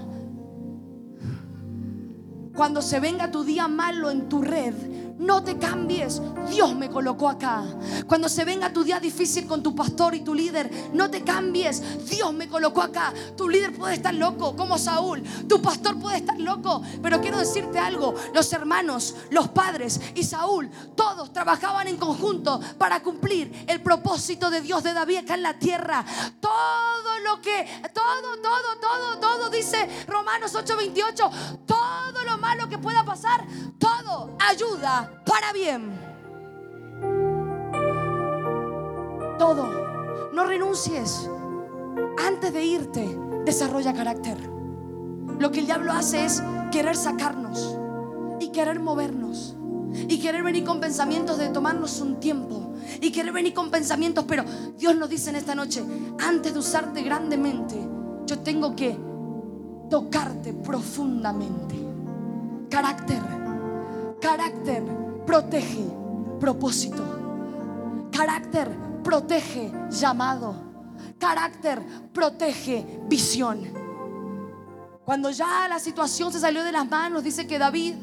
[2.56, 4.74] Cuando se venga tu día malo en tu red,
[5.18, 6.20] no te cambies.
[6.50, 7.62] Dios me colocó acá.
[8.06, 12.06] Cuando se venga tu día difícil con tu pastor y tu líder, no te cambies.
[12.08, 13.12] Dios me colocó acá.
[13.36, 15.22] Tu líder puede estar loco, como Saúl.
[15.48, 16.82] Tu pastor puede estar loco.
[17.02, 18.14] Pero quiero decirte algo.
[18.34, 24.60] Los hermanos, los padres y Saúl, todos trabajaban en conjunto para cumplir el propósito de
[24.60, 26.04] Dios de David acá en la tierra.
[26.40, 31.30] Todo lo que, todo, todo, todo, todo, dice Romanos 8:28.
[31.66, 31.81] Todo
[32.42, 33.46] malo que pueda pasar,
[33.78, 35.92] todo ayuda para bien.
[39.38, 40.30] Todo.
[40.34, 41.30] No renuncies.
[42.18, 44.38] Antes de irte, desarrolla carácter.
[45.38, 47.78] Lo que el diablo hace es querer sacarnos
[48.40, 49.56] y querer movernos.
[49.92, 52.72] Y querer venir con pensamientos de tomarnos un tiempo.
[53.00, 54.44] Y querer venir con pensamientos, pero
[54.76, 55.84] Dios nos dice en esta noche,
[56.18, 57.76] antes de usarte grandemente,
[58.26, 58.98] yo tengo que
[59.90, 61.91] tocarte profundamente.
[62.72, 63.22] Carácter,
[64.18, 64.82] carácter
[65.26, 65.84] protege
[66.40, 67.04] propósito.
[68.10, 70.54] Carácter protege llamado.
[71.18, 71.82] Carácter
[72.14, 73.60] protege visión.
[75.04, 77.94] Cuando ya la situación se salió de las manos, dice que David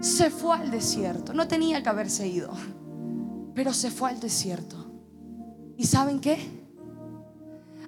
[0.00, 1.34] se fue al desierto.
[1.34, 2.52] No tenía que haberse ido,
[3.54, 4.90] pero se fue al desierto.
[5.76, 6.38] ¿Y saben qué?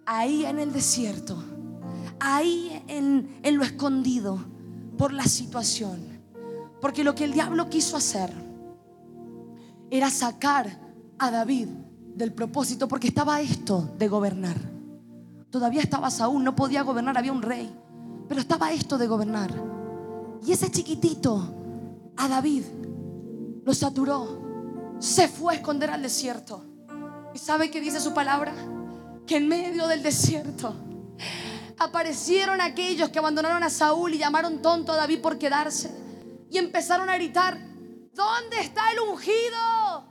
[0.05, 1.43] Ahí en el desierto,
[2.21, 4.58] ahí en, en lo escondido,
[4.99, 6.19] por la situación.
[6.81, 8.31] Porque lo que el diablo quiso hacer
[9.91, 10.79] era sacar
[11.19, 11.69] a David
[12.15, 14.57] del propósito, porque estaba esto de gobernar.
[15.51, 17.75] Todavía estaba Saúl, no podía gobernar, había un rey,
[18.29, 19.51] pero estaba esto de gobernar.
[20.45, 21.55] Y ese chiquitito,
[22.17, 22.65] a David,
[23.65, 26.65] lo saturó, se fue a esconder al desierto.
[27.35, 28.53] ¿Y sabe qué dice su palabra?
[29.27, 30.75] Que en medio del desierto
[31.79, 35.91] aparecieron aquellos que abandonaron a Saúl y llamaron tonto a David por quedarse.
[36.51, 37.59] Y empezaron a gritar,
[38.13, 40.05] ¿dónde está el ungido?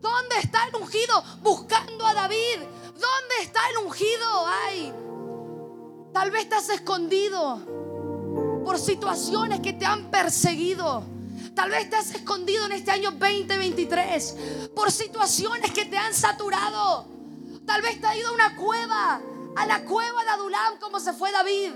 [0.00, 1.22] ¿Dónde está el ungido?
[1.42, 2.58] Buscando a David.
[2.92, 4.46] ¿Dónde está el ungido?
[4.66, 4.92] Ay,
[6.12, 11.04] tal vez estás escondido por situaciones que te han perseguido.
[11.54, 14.36] Tal vez te has escondido en este año 2023
[14.74, 17.06] por situaciones que te han saturado.
[17.66, 19.20] Tal vez te ha ido a una cueva,
[19.56, 21.72] a la cueva de Adulam como se fue David,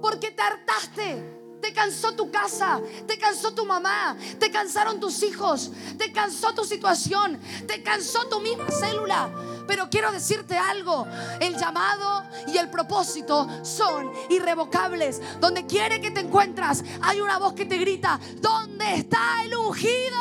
[0.00, 1.38] porque te hartaste.
[1.60, 6.64] Te cansó tu casa, te cansó tu mamá, te cansaron tus hijos, te cansó tu
[6.64, 9.28] situación, te cansó tu misma célula.
[9.66, 11.06] Pero quiero decirte algo,
[11.40, 15.20] el llamado y el propósito son irrevocables.
[15.40, 20.16] Donde quiere que te encuentras, hay una voz que te grita, ¿dónde está el ungido?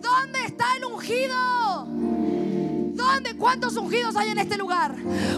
[0.00, 1.65] ¿Dónde está el ungido?
[3.16, 3.34] ¿Dónde?
[3.34, 4.94] ¿Cuántos ungidos hay en este lugar?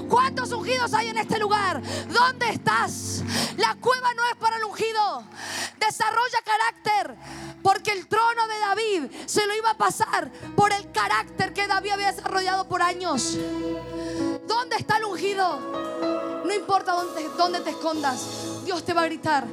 [0.09, 1.81] ¿Cuántos ungidos hay en este lugar?
[2.13, 3.23] ¿Dónde estás?
[3.57, 5.23] La cueva no es para el ungido.
[5.79, 7.17] Desarrolla carácter.
[7.63, 11.93] Porque el trono de David se lo iba a pasar por el carácter que David
[11.93, 13.39] había desarrollado por años.
[14.49, 16.43] ¿Dónde está el ungido?
[16.45, 18.65] No importa dónde, dónde te escondas.
[18.65, 19.47] Dios te va a gritar.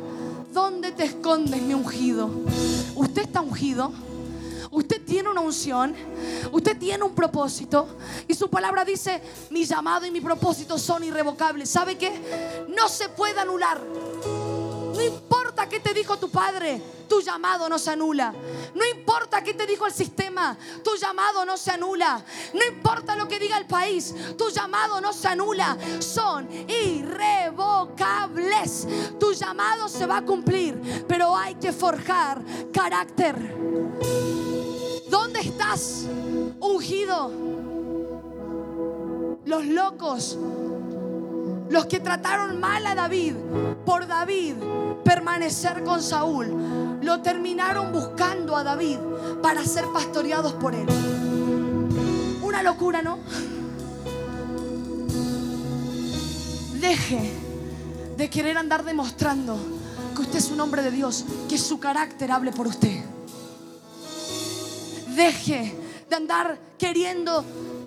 [0.51, 2.31] ¿Dónde te escondes, mi ungido?
[2.95, 3.93] ¿Usted está ungido?
[4.75, 5.95] Usted tiene una unción,
[6.51, 7.87] usted tiene un propósito
[8.27, 11.69] y su palabra dice, mi llamado y mi propósito son irrevocables.
[11.69, 12.11] ¿Sabe qué?
[12.67, 13.81] No se puede anular.
[13.81, 18.33] No importa qué te dijo tu padre, tu llamado no se anula.
[18.73, 22.21] No importa qué te dijo el sistema, tu llamado no se anula.
[22.53, 25.77] No importa lo que diga el país, tu llamado no se anula.
[25.99, 28.89] Son irrevocables.
[29.17, 32.41] Tu llamado se va a cumplir, pero hay que forjar
[32.73, 33.55] carácter.
[35.75, 36.07] ¿Dónde estás,
[36.61, 37.31] ungido?
[39.45, 40.37] Los locos
[41.69, 43.33] los que trataron mal a David,
[43.85, 44.53] por David
[45.03, 48.97] permanecer con Saúl, lo terminaron buscando a David
[49.41, 50.85] para ser pastoreados por él.
[52.41, 53.17] Una locura, ¿no?
[56.79, 57.33] Deje
[58.15, 59.57] de querer andar demostrando
[60.15, 63.14] que usted es un hombre de Dios, que su carácter hable por usted.
[65.15, 65.73] Deje
[66.09, 67.43] de andar queriendo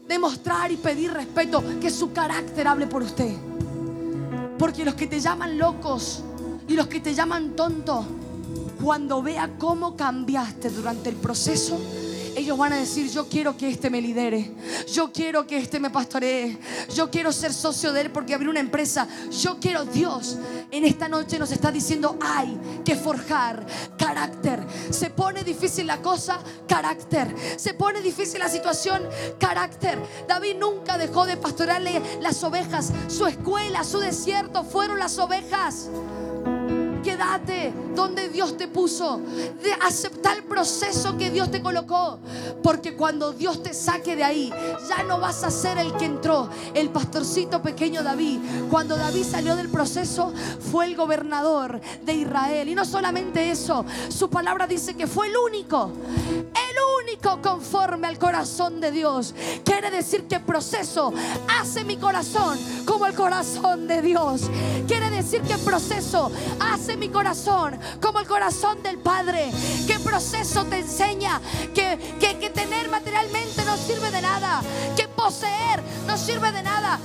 [0.09, 3.37] demostrar y pedir respeto, que su carácter hable por usted.
[4.59, 6.25] Porque los que te llaman locos
[6.67, 8.05] y los que te llaman tonto,
[8.83, 11.79] cuando vea cómo cambiaste durante el proceso,
[12.39, 14.53] ellos van a decir, yo quiero que este me lidere,
[14.93, 16.59] yo quiero que este me pastoree,
[16.95, 20.39] yo quiero ser socio de él porque abrir una empresa, yo quiero Dios.
[20.71, 23.67] En esta noche nos está diciendo, hay que forjar
[23.99, 24.65] carácter.
[24.91, 27.35] Se pone difícil la cosa, carácter.
[27.57, 29.03] Se pone difícil la situación,
[29.39, 29.99] carácter.
[30.29, 32.93] David nunca dejó de pastorearle las ovejas.
[33.09, 35.89] Su escuela, su desierto fueron las ovejas
[37.09, 39.19] quédate donde Dios te puso.
[39.63, 42.19] De aceptar el proceso que Dios te colocó.
[42.63, 44.53] Porque cuando Dios te saque de ahí,
[44.89, 46.51] ya no vas a ser el que entró.
[46.75, 48.41] El pastorcito pequeño David.
[48.71, 50.33] Cuando David salió del proceso,
[50.71, 52.69] fue el gobernador de Israel.
[52.69, 55.91] Y no solamente eso, su palabra dice que fue el único.
[56.29, 59.35] El único conforme al corazón de Dios.
[59.65, 61.13] Quiere decir que el proceso
[61.59, 64.43] hace mi corazón como el corazón de Dios.
[64.87, 69.51] Quiere decir que el proceso hace mi corazón como el corazón del Padre.
[69.87, 71.41] ¿Qué proceso te enseña
[71.75, 74.63] que, que, que tener materialmente no sirve de nada?
[74.97, 77.01] Que poseer no sirve de nada.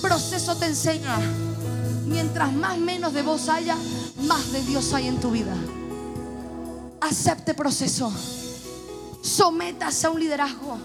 [0.00, 1.18] Proceso te enseña.
[2.06, 3.76] Mientras más menos de vos haya,
[4.22, 5.54] más de Dios hay en tu vida.
[7.02, 8.10] Acepte proceso.
[9.22, 10.78] Sométase a un liderazgo.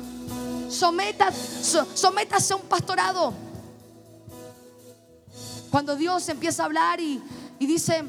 [0.69, 3.44] Sométase, sométase a un pastorado.
[5.71, 7.21] Cuando Dios empieza a hablar y,
[7.59, 8.03] y dice,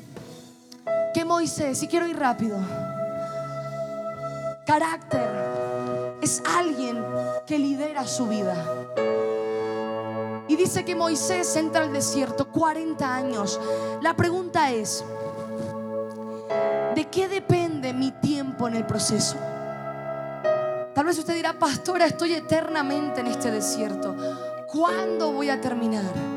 [1.16, 2.58] que Moisés, y quiero ir rápido,
[4.66, 5.26] carácter
[6.20, 7.02] es alguien
[7.46, 8.54] que lidera su vida.
[10.48, 13.58] Y dice que Moisés entra al desierto 40 años.
[14.02, 15.04] La pregunta es,
[16.94, 19.36] ¿de qué depende mi tiempo en el proceso?
[20.94, 24.14] Tal vez usted dirá, pastora, estoy eternamente en este desierto.
[24.66, 26.35] ¿Cuándo voy a terminar?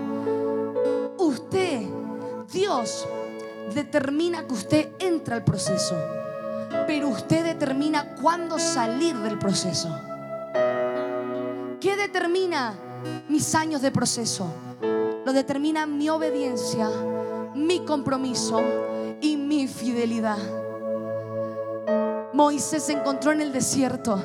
[1.20, 1.82] Usted,
[2.49, 3.05] Dios,
[3.74, 5.95] determina que usted entra al proceso,
[6.88, 9.89] pero usted determina cuándo salir del proceso.
[11.82, 12.74] ¿Qué determina
[13.28, 14.47] mis años de proceso?
[15.26, 16.89] Lo determina mi obediencia,
[17.53, 18.61] mi compromiso
[19.20, 20.38] y mi fidelidad.
[22.32, 24.24] Moisés se encontró en el desierto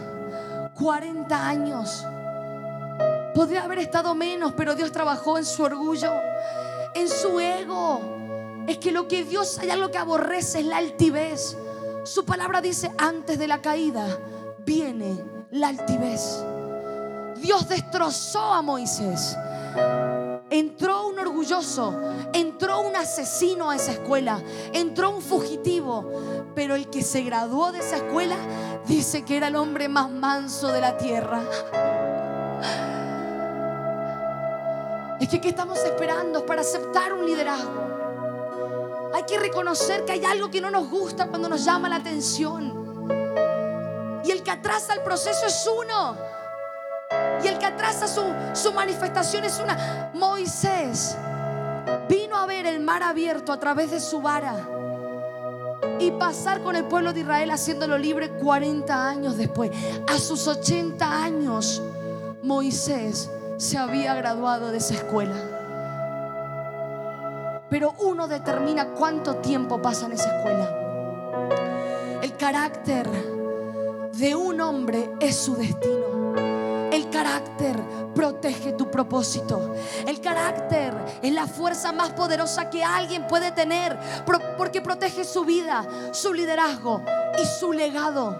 [0.74, 2.06] 40 años.
[3.34, 6.12] Podría haber estado menos, pero Dios trabajó en su orgullo,
[6.94, 8.00] en su ego.
[8.66, 11.56] Es que lo que Dios hay algo que aborrece es la altivez.
[12.04, 14.18] Su palabra dice, antes de la caída
[14.64, 16.44] viene la altivez.
[17.36, 19.36] Dios destrozó a Moisés.
[20.50, 21.98] Entró un orgulloso,
[22.32, 24.40] entró un asesino a esa escuela,
[24.72, 26.10] entró un fugitivo,
[26.54, 28.36] pero el que se graduó de esa escuela
[28.86, 31.42] dice que era el hombre más manso de la tierra.
[35.20, 39.10] Es que ¿qué estamos esperando para aceptar un liderazgo?
[39.14, 42.84] Hay que reconocer que hay algo que no nos gusta cuando nos llama la atención.
[44.24, 46.16] Y el que atrasa el proceso es uno.
[47.44, 48.22] Y el que atrasa su,
[48.54, 50.10] su manifestación es una.
[50.14, 51.16] Moisés
[52.08, 54.56] vino a ver el mar abierto a través de su vara
[56.00, 59.70] y pasar con el pueblo de Israel haciéndolo libre 40 años después.
[60.08, 61.80] A sus 80 años,
[62.42, 65.36] Moisés se había graduado de esa escuela.
[67.70, 72.20] Pero uno determina cuánto tiempo pasa en esa escuela.
[72.22, 73.08] El carácter
[74.12, 76.34] de un hombre es su destino.
[76.92, 77.76] El carácter
[78.14, 79.74] protege tu propósito.
[80.06, 83.98] El carácter es la fuerza más poderosa que alguien puede tener
[84.56, 87.02] porque protege su vida, su liderazgo
[87.42, 88.38] y su legado.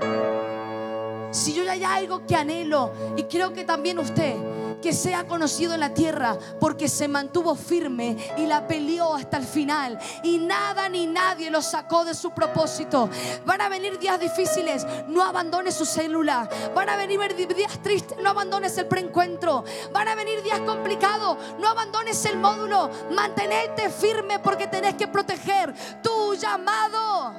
[1.32, 4.36] Si yo ya hay algo que anhelo y creo que también usted
[4.84, 9.44] que sea conocido en la tierra porque se mantuvo firme y la peleó hasta el
[9.46, 13.08] final y nada ni nadie lo sacó de su propósito.
[13.46, 16.50] Van a venir días difíciles, no abandones su célula.
[16.74, 19.64] Van a venir días tristes, no abandones el preencuentro.
[19.90, 22.90] Van a venir días complicados, no abandones el módulo.
[23.10, 25.72] Mantenerte firme porque tenés que proteger
[26.02, 27.32] tu llamado.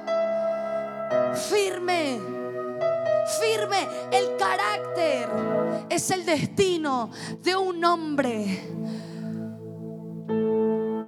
[1.48, 2.35] Firme
[3.40, 3.88] firme.
[4.10, 5.28] El carácter
[5.88, 7.10] es el destino
[7.42, 8.62] de un hombre.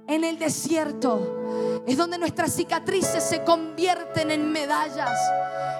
[0.07, 5.17] En el desierto es donde nuestras cicatrices se convierten en medallas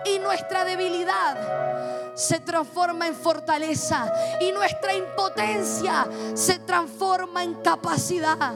[0.06, 4.12] y nuestra debilidad se transforma en fortaleza
[4.42, 8.54] y nuestra impotencia se transforma en capacidad.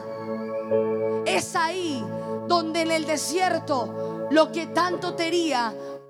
[1.24, 2.04] Es ahí
[2.46, 5.30] donde en el desierto lo que tanto te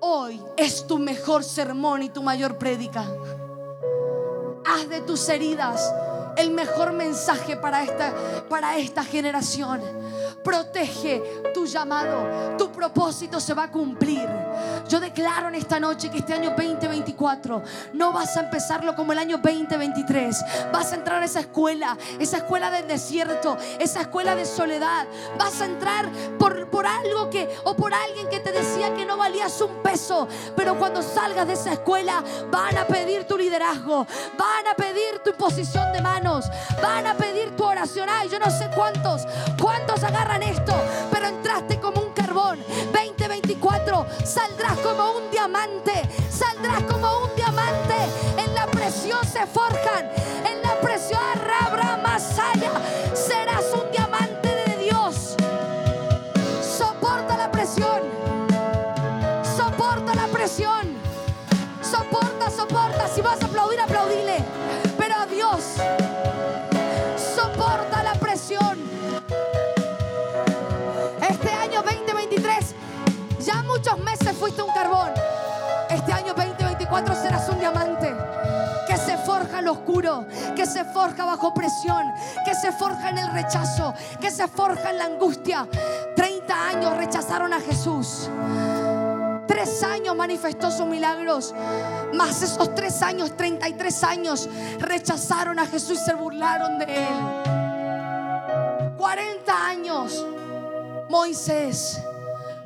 [0.05, 3.05] hoy es tu mejor sermón y tu mayor prédica.
[4.65, 5.91] Haz de tus heridas
[6.35, 8.13] el mejor mensaje para esta,
[8.49, 9.81] para esta generación.
[10.43, 11.23] Protege
[11.53, 14.27] tu llamado, tu propósito se va a cumplir.
[14.87, 17.63] Yo declaro en esta noche que este año 2024
[17.93, 20.45] no vas a empezarlo como el año 2023.
[20.71, 25.07] Vas a entrar a esa escuela, esa escuela del desierto, esa escuela de soledad.
[25.37, 29.17] Vas a entrar por, por algo que o por alguien que te decía que no
[29.17, 30.27] valías un peso.
[30.55, 34.05] Pero cuando salgas de esa escuela van a pedir tu liderazgo,
[34.37, 36.24] van a pedir tu posición de mano
[36.81, 38.09] van a pedir tu oración.
[38.09, 39.27] Ay, yo no sé cuántos,
[39.61, 40.73] cuántos agarran esto,
[41.11, 42.59] pero entraste como un carbón.
[42.91, 47.95] 2024 saldrás como un diamante, saldrás como un diamante.
[48.37, 50.09] En la presión se forjan,
[50.45, 52.71] en la presión rabra más allá.
[53.13, 55.35] Serás un diamante de Dios.
[56.61, 58.01] Soporta la presión,
[59.55, 60.94] soporta la presión.
[80.55, 82.11] Que se forja bajo presión,
[82.45, 85.67] que se forja en el rechazo, que se forja en la angustia.
[86.15, 88.29] 30 años rechazaron a Jesús.
[89.47, 91.53] Tres años manifestó sus milagros.
[92.13, 94.49] Más esos tres años, 33 años,
[94.79, 97.15] rechazaron a Jesús y se burlaron de él.
[98.97, 100.25] 40 años,
[101.09, 102.01] Moisés,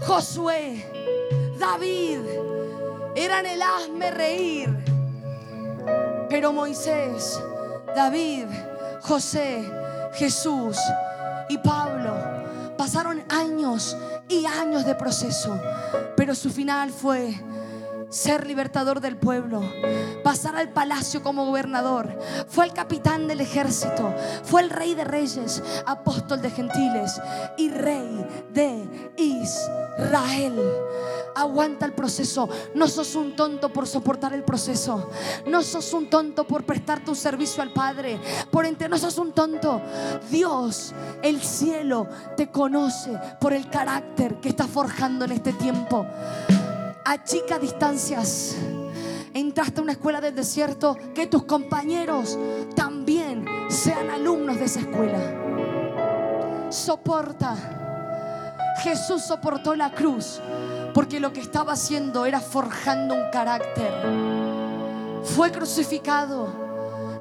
[0.05, 0.85] Josué,
[1.59, 2.19] David
[3.15, 4.98] eran el hazme reír.
[6.29, 7.41] Pero Moisés,
[7.95, 8.45] David,
[9.01, 9.69] José
[10.13, 10.77] Jesús
[11.49, 12.13] y Pablo
[12.77, 13.95] pasaron años
[14.27, 15.59] y años de proceso,
[16.15, 17.33] pero su final fue
[18.09, 19.61] ser libertador del pueblo,
[20.23, 25.63] pasar al palacio como gobernador, fue el capitán del ejército, fue el rey de reyes,
[25.85, 27.21] apóstol de gentiles
[27.57, 30.59] y rey de Israel.
[31.35, 32.49] Aguanta el proceso.
[32.75, 35.09] No sos un tonto por soportar el proceso.
[35.47, 38.19] No sos un tonto por prestar tu servicio al Padre.
[38.51, 39.81] Por ente, no sos un tonto.
[40.29, 46.05] Dios, el cielo, te conoce por el carácter que está forjando en este tiempo
[47.09, 48.55] achica distancias.
[49.33, 52.37] Entraste a una escuela del desierto, que tus compañeros
[52.75, 56.69] también sean alumnos de esa escuela.
[56.69, 57.55] Soporta.
[58.83, 60.39] Jesús soportó la cruz
[60.93, 63.91] porque lo que estaba haciendo era forjando un carácter.
[65.23, 66.47] Fue crucificado.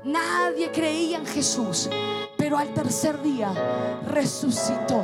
[0.05, 1.89] Nadie creía en Jesús,
[2.37, 3.53] pero al tercer día
[4.07, 5.03] resucitó.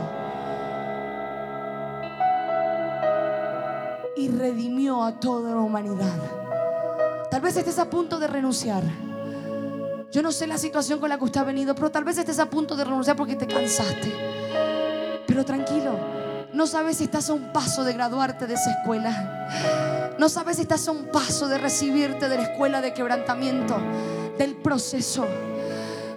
[4.16, 6.14] Y redimió a toda la humanidad.
[7.30, 8.82] Tal vez estés a punto de renunciar.
[10.12, 12.38] Yo no sé la situación con la que usted ha venido, pero tal vez estés
[12.38, 14.12] a punto de renunciar porque te cansaste.
[15.26, 15.98] Pero tranquilo,
[16.52, 20.14] no sabes si estás a un paso de graduarte de esa escuela.
[20.18, 23.76] No sabes si estás a un paso de recibirte de la escuela de quebrantamiento,
[24.38, 25.26] del proceso.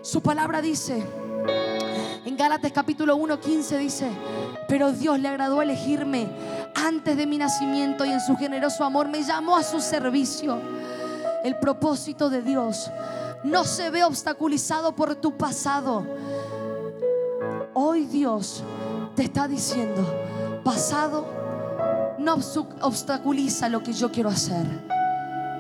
[0.04, 1.04] Su palabra dice,
[2.24, 4.10] en Gálatas capítulo 1, 15 dice,
[4.68, 6.28] pero Dios le agradó elegirme
[6.86, 10.60] antes de mi nacimiento y en su generoso amor me llamó a su servicio.
[11.44, 12.92] El propósito de Dios
[13.44, 16.06] no se ve obstaculizado por tu pasado.
[17.74, 18.64] Hoy Dios
[19.16, 20.06] te está diciendo,
[20.64, 21.26] pasado
[22.18, 22.38] no
[22.82, 24.66] obstaculiza lo que yo quiero hacer.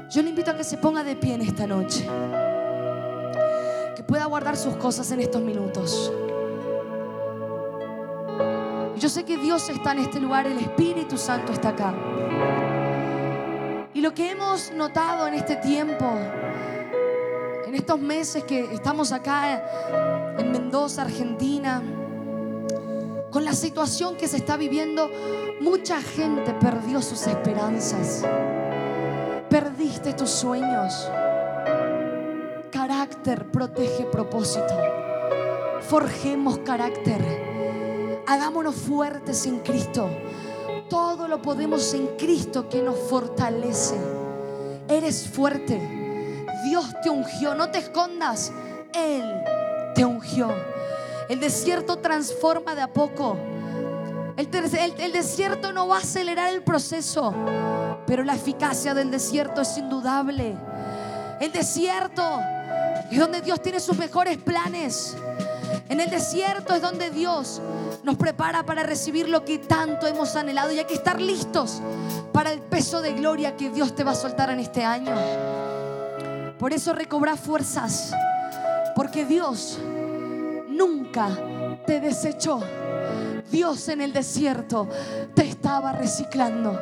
[0.09, 2.07] Yo le invito a que se ponga de pie en esta noche,
[3.95, 6.11] que pueda guardar sus cosas en estos minutos.
[8.99, 11.93] Yo sé que Dios está en este lugar, el Espíritu Santo está acá.
[13.93, 16.17] Y lo que hemos notado en este tiempo,
[17.67, 21.83] en estos meses que estamos acá en Mendoza, Argentina,
[23.29, 25.11] con la situación que se está viviendo,
[25.61, 28.25] mucha gente perdió sus esperanzas.
[29.47, 31.07] Perdiste tus sueños.
[32.71, 34.73] Carácter protege propósito.
[35.81, 37.46] Forjemos carácter
[38.28, 40.09] Hagámonos fuertes en Cristo.
[40.89, 43.95] Todo lo podemos en Cristo que nos fortalece.
[44.89, 46.45] Eres fuerte.
[46.65, 47.55] Dios te ungió.
[47.55, 48.51] No te escondas.
[48.93, 49.23] Él
[49.95, 50.49] te ungió.
[51.30, 53.38] El desierto transforma de a poco.
[54.36, 54.49] El,
[54.99, 57.34] el, desierto no va a acelerar el proceso,
[58.05, 60.55] pero la eficacia del desierto es indudable.
[61.39, 62.39] El desierto
[63.09, 65.15] es donde Dios tiene sus mejores planes.
[65.89, 67.61] En el desierto es donde Dios
[68.03, 71.81] nos prepara para recibir lo que tanto hemos anhelado y hay que estar listos
[72.33, 75.15] para el peso de gloria que Dios te va a soltar en este año.
[76.59, 78.13] Por eso recobra fuerzas,
[78.95, 79.79] porque Dios
[80.67, 81.29] nunca
[81.85, 82.59] te desechó.
[83.49, 84.89] Dios en el desierto
[85.33, 86.77] te estaba reciclando.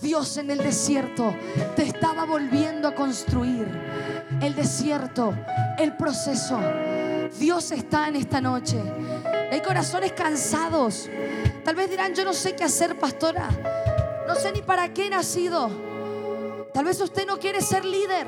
[0.00, 1.34] Dios en el desierto
[1.76, 3.68] te estaba volviendo a construir.
[4.40, 5.34] El desierto,
[5.78, 6.58] el proceso
[7.38, 8.78] Dios está en esta noche.
[9.50, 11.08] Hay corazones cansados.
[11.64, 13.48] Tal vez dirán, yo no sé qué hacer, pastora.
[14.26, 15.70] No sé ni para qué he nacido.
[16.72, 18.26] Tal vez usted no quiere ser líder.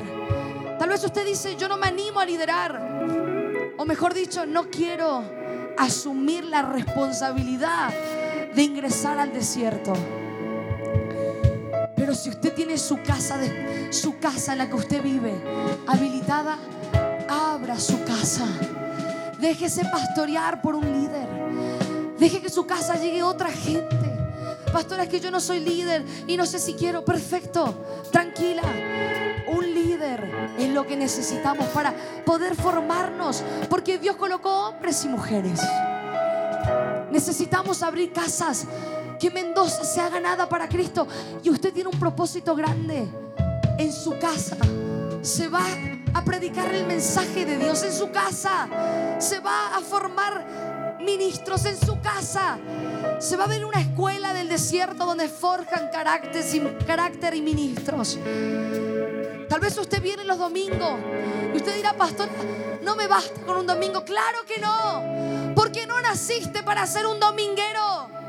[0.79, 3.75] Tal vez usted dice, yo no me animo a liderar.
[3.77, 5.23] O mejor dicho, no quiero
[5.79, 7.93] asumir la responsabilidad
[8.55, 9.93] de ingresar al desierto.
[11.97, 13.39] Pero si usted tiene su casa,
[13.91, 15.33] su casa en la que usted vive
[15.87, 16.59] habilitada,
[17.29, 18.47] abra su casa.
[19.43, 21.29] Déjese pastorear por un líder.
[22.17, 23.97] Deje que su casa llegue otra gente.
[24.73, 27.05] Pastora, es que yo no soy líder y no sé si quiero.
[27.05, 27.75] Perfecto,
[28.13, 28.63] tranquila.
[29.49, 31.93] Un líder es lo que necesitamos para
[32.25, 35.61] poder formarnos, porque Dios colocó hombres y mujeres.
[37.11, 38.65] Necesitamos abrir casas,
[39.19, 41.09] que Mendoza se haga nada para Cristo.
[41.43, 43.09] Y usted tiene un propósito grande
[43.77, 44.57] en su casa.
[45.21, 45.67] Se va
[46.15, 48.69] a predicar el mensaje de Dios en su casa.
[49.19, 52.59] Se va a formar ministros en su casa.
[53.19, 58.19] Se va a ver una escuela del desierto donde forjan carácter y, ministros.
[59.49, 60.99] Tal vez usted viene los domingos
[61.53, 62.29] y usted dirá, pastor,
[62.83, 64.05] no me basta con un domingo.
[64.05, 68.22] Claro que no, porque no naciste para ser un dominguero.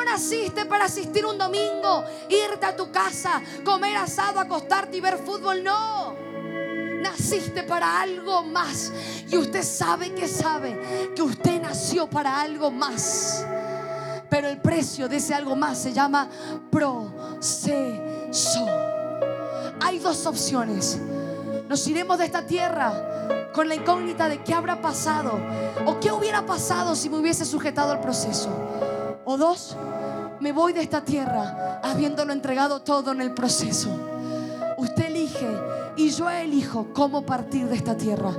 [0.00, 5.18] No naciste para asistir un domingo, irte a tu casa, comer asado, acostarte y ver
[5.18, 5.62] fútbol.
[5.62, 6.16] No.
[7.02, 8.90] naciste para algo más.
[9.28, 13.44] Y usted sabe que sabe que usted nació para algo más.
[14.30, 16.30] Pero el precio de ese algo más se llama
[16.70, 18.66] proceso.
[19.82, 20.98] Hay dos opciones.
[21.68, 25.38] Nos iremos de esta tierra con la incógnita de qué habrá pasado
[25.84, 28.48] o qué hubiera pasado si me hubiese sujetado al proceso.
[29.32, 29.76] O dos,
[30.40, 33.88] me voy de esta tierra habiéndolo entregado todo en el proceso.
[34.76, 35.46] Usted elige
[35.96, 38.32] y yo elijo cómo partir de esta tierra.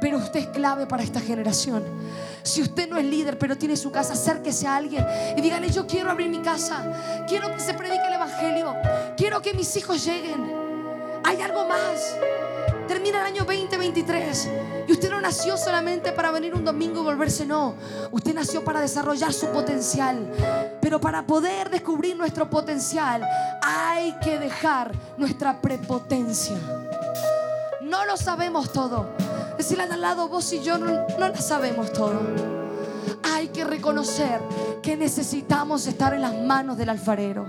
[0.00, 1.84] Pero usted es clave para esta generación.
[2.42, 5.86] Si usted no es líder, pero tiene su casa, acérquese a alguien y dígale, yo
[5.86, 7.26] quiero abrir mi casa.
[7.28, 8.74] Quiero que se predique el Evangelio.
[9.18, 10.50] Quiero que mis hijos lleguen.
[11.22, 12.16] Hay algo más.
[12.90, 14.48] Termina el año 2023
[14.88, 17.76] y usted no nació solamente para venir un domingo y volverse, no.
[18.10, 20.28] Usted nació para desarrollar su potencial.
[20.80, 23.24] Pero para poder descubrir nuestro potencial
[23.62, 26.56] hay que dejar nuestra prepotencia.
[27.80, 29.10] No lo sabemos todo.
[29.56, 32.18] Decirle al lado, vos y yo no, no sabemos todo.
[33.22, 34.40] Hay que reconocer
[34.82, 37.46] que necesitamos estar en las manos del alfarero.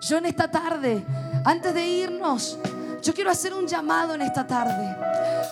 [0.00, 1.04] Yo en esta tarde,
[1.44, 2.58] antes de irnos,
[3.02, 4.96] yo quiero hacer un llamado en esta tarde.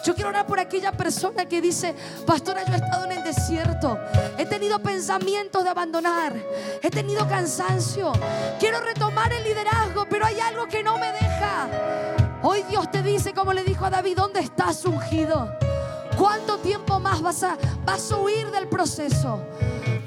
[0.04, 1.94] Yo quiero orar por aquella persona que dice,
[2.24, 3.98] pastora, yo he estado en el desierto.
[4.38, 6.34] He tenido pensamientos de abandonar.
[6.80, 8.12] He tenido cansancio.
[8.58, 11.68] Quiero retomar el liderazgo, pero hay algo que no me deja.
[12.42, 15.52] Hoy Dios te dice, como le dijo a David, ¿dónde estás ungido?
[16.16, 19.40] ¿Cuánto tiempo más vas a, vas a huir del proceso?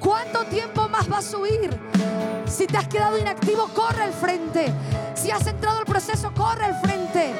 [0.03, 1.79] ¿Cuánto tiempo más vas a huir?
[2.45, 4.73] Si te has quedado inactivo, corre al frente.
[5.15, 7.33] Si has entrado al proceso, corre al frente.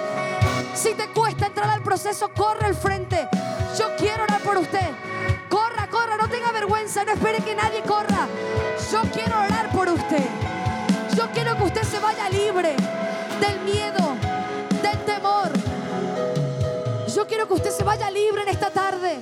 [0.74, 3.28] Si te cuesta entrar al proceso, corre al frente.
[3.78, 4.92] Yo quiero orar por usted.
[5.50, 8.28] Corra, corra, no tenga vergüenza, no espere que nadie corra.
[8.92, 10.26] Yo quiero orar por usted.
[11.18, 12.76] Yo quiero que usted se vaya libre
[13.42, 14.16] del miedo,
[14.82, 15.52] del temor.
[17.14, 19.20] Yo quiero que usted se vaya libre en esta tarde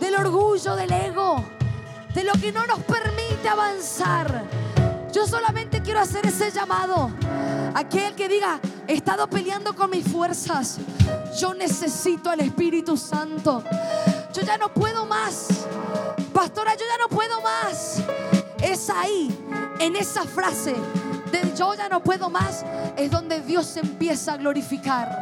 [0.00, 1.44] del orgullo, del ego,
[2.18, 4.42] de lo que no nos permite avanzar.
[5.12, 7.12] Yo solamente quiero hacer ese llamado.
[7.74, 8.58] Aquel que diga,
[8.88, 10.78] he estado peleando con mis fuerzas.
[11.40, 13.62] Yo necesito al Espíritu Santo.
[14.32, 15.64] Yo ya no puedo más.
[16.32, 17.98] Pastora, yo ya no puedo más.
[18.62, 19.30] Es ahí,
[19.78, 20.74] en esa frase
[21.30, 22.64] de yo ya no puedo más,
[22.96, 25.20] es donde Dios se empieza a glorificar.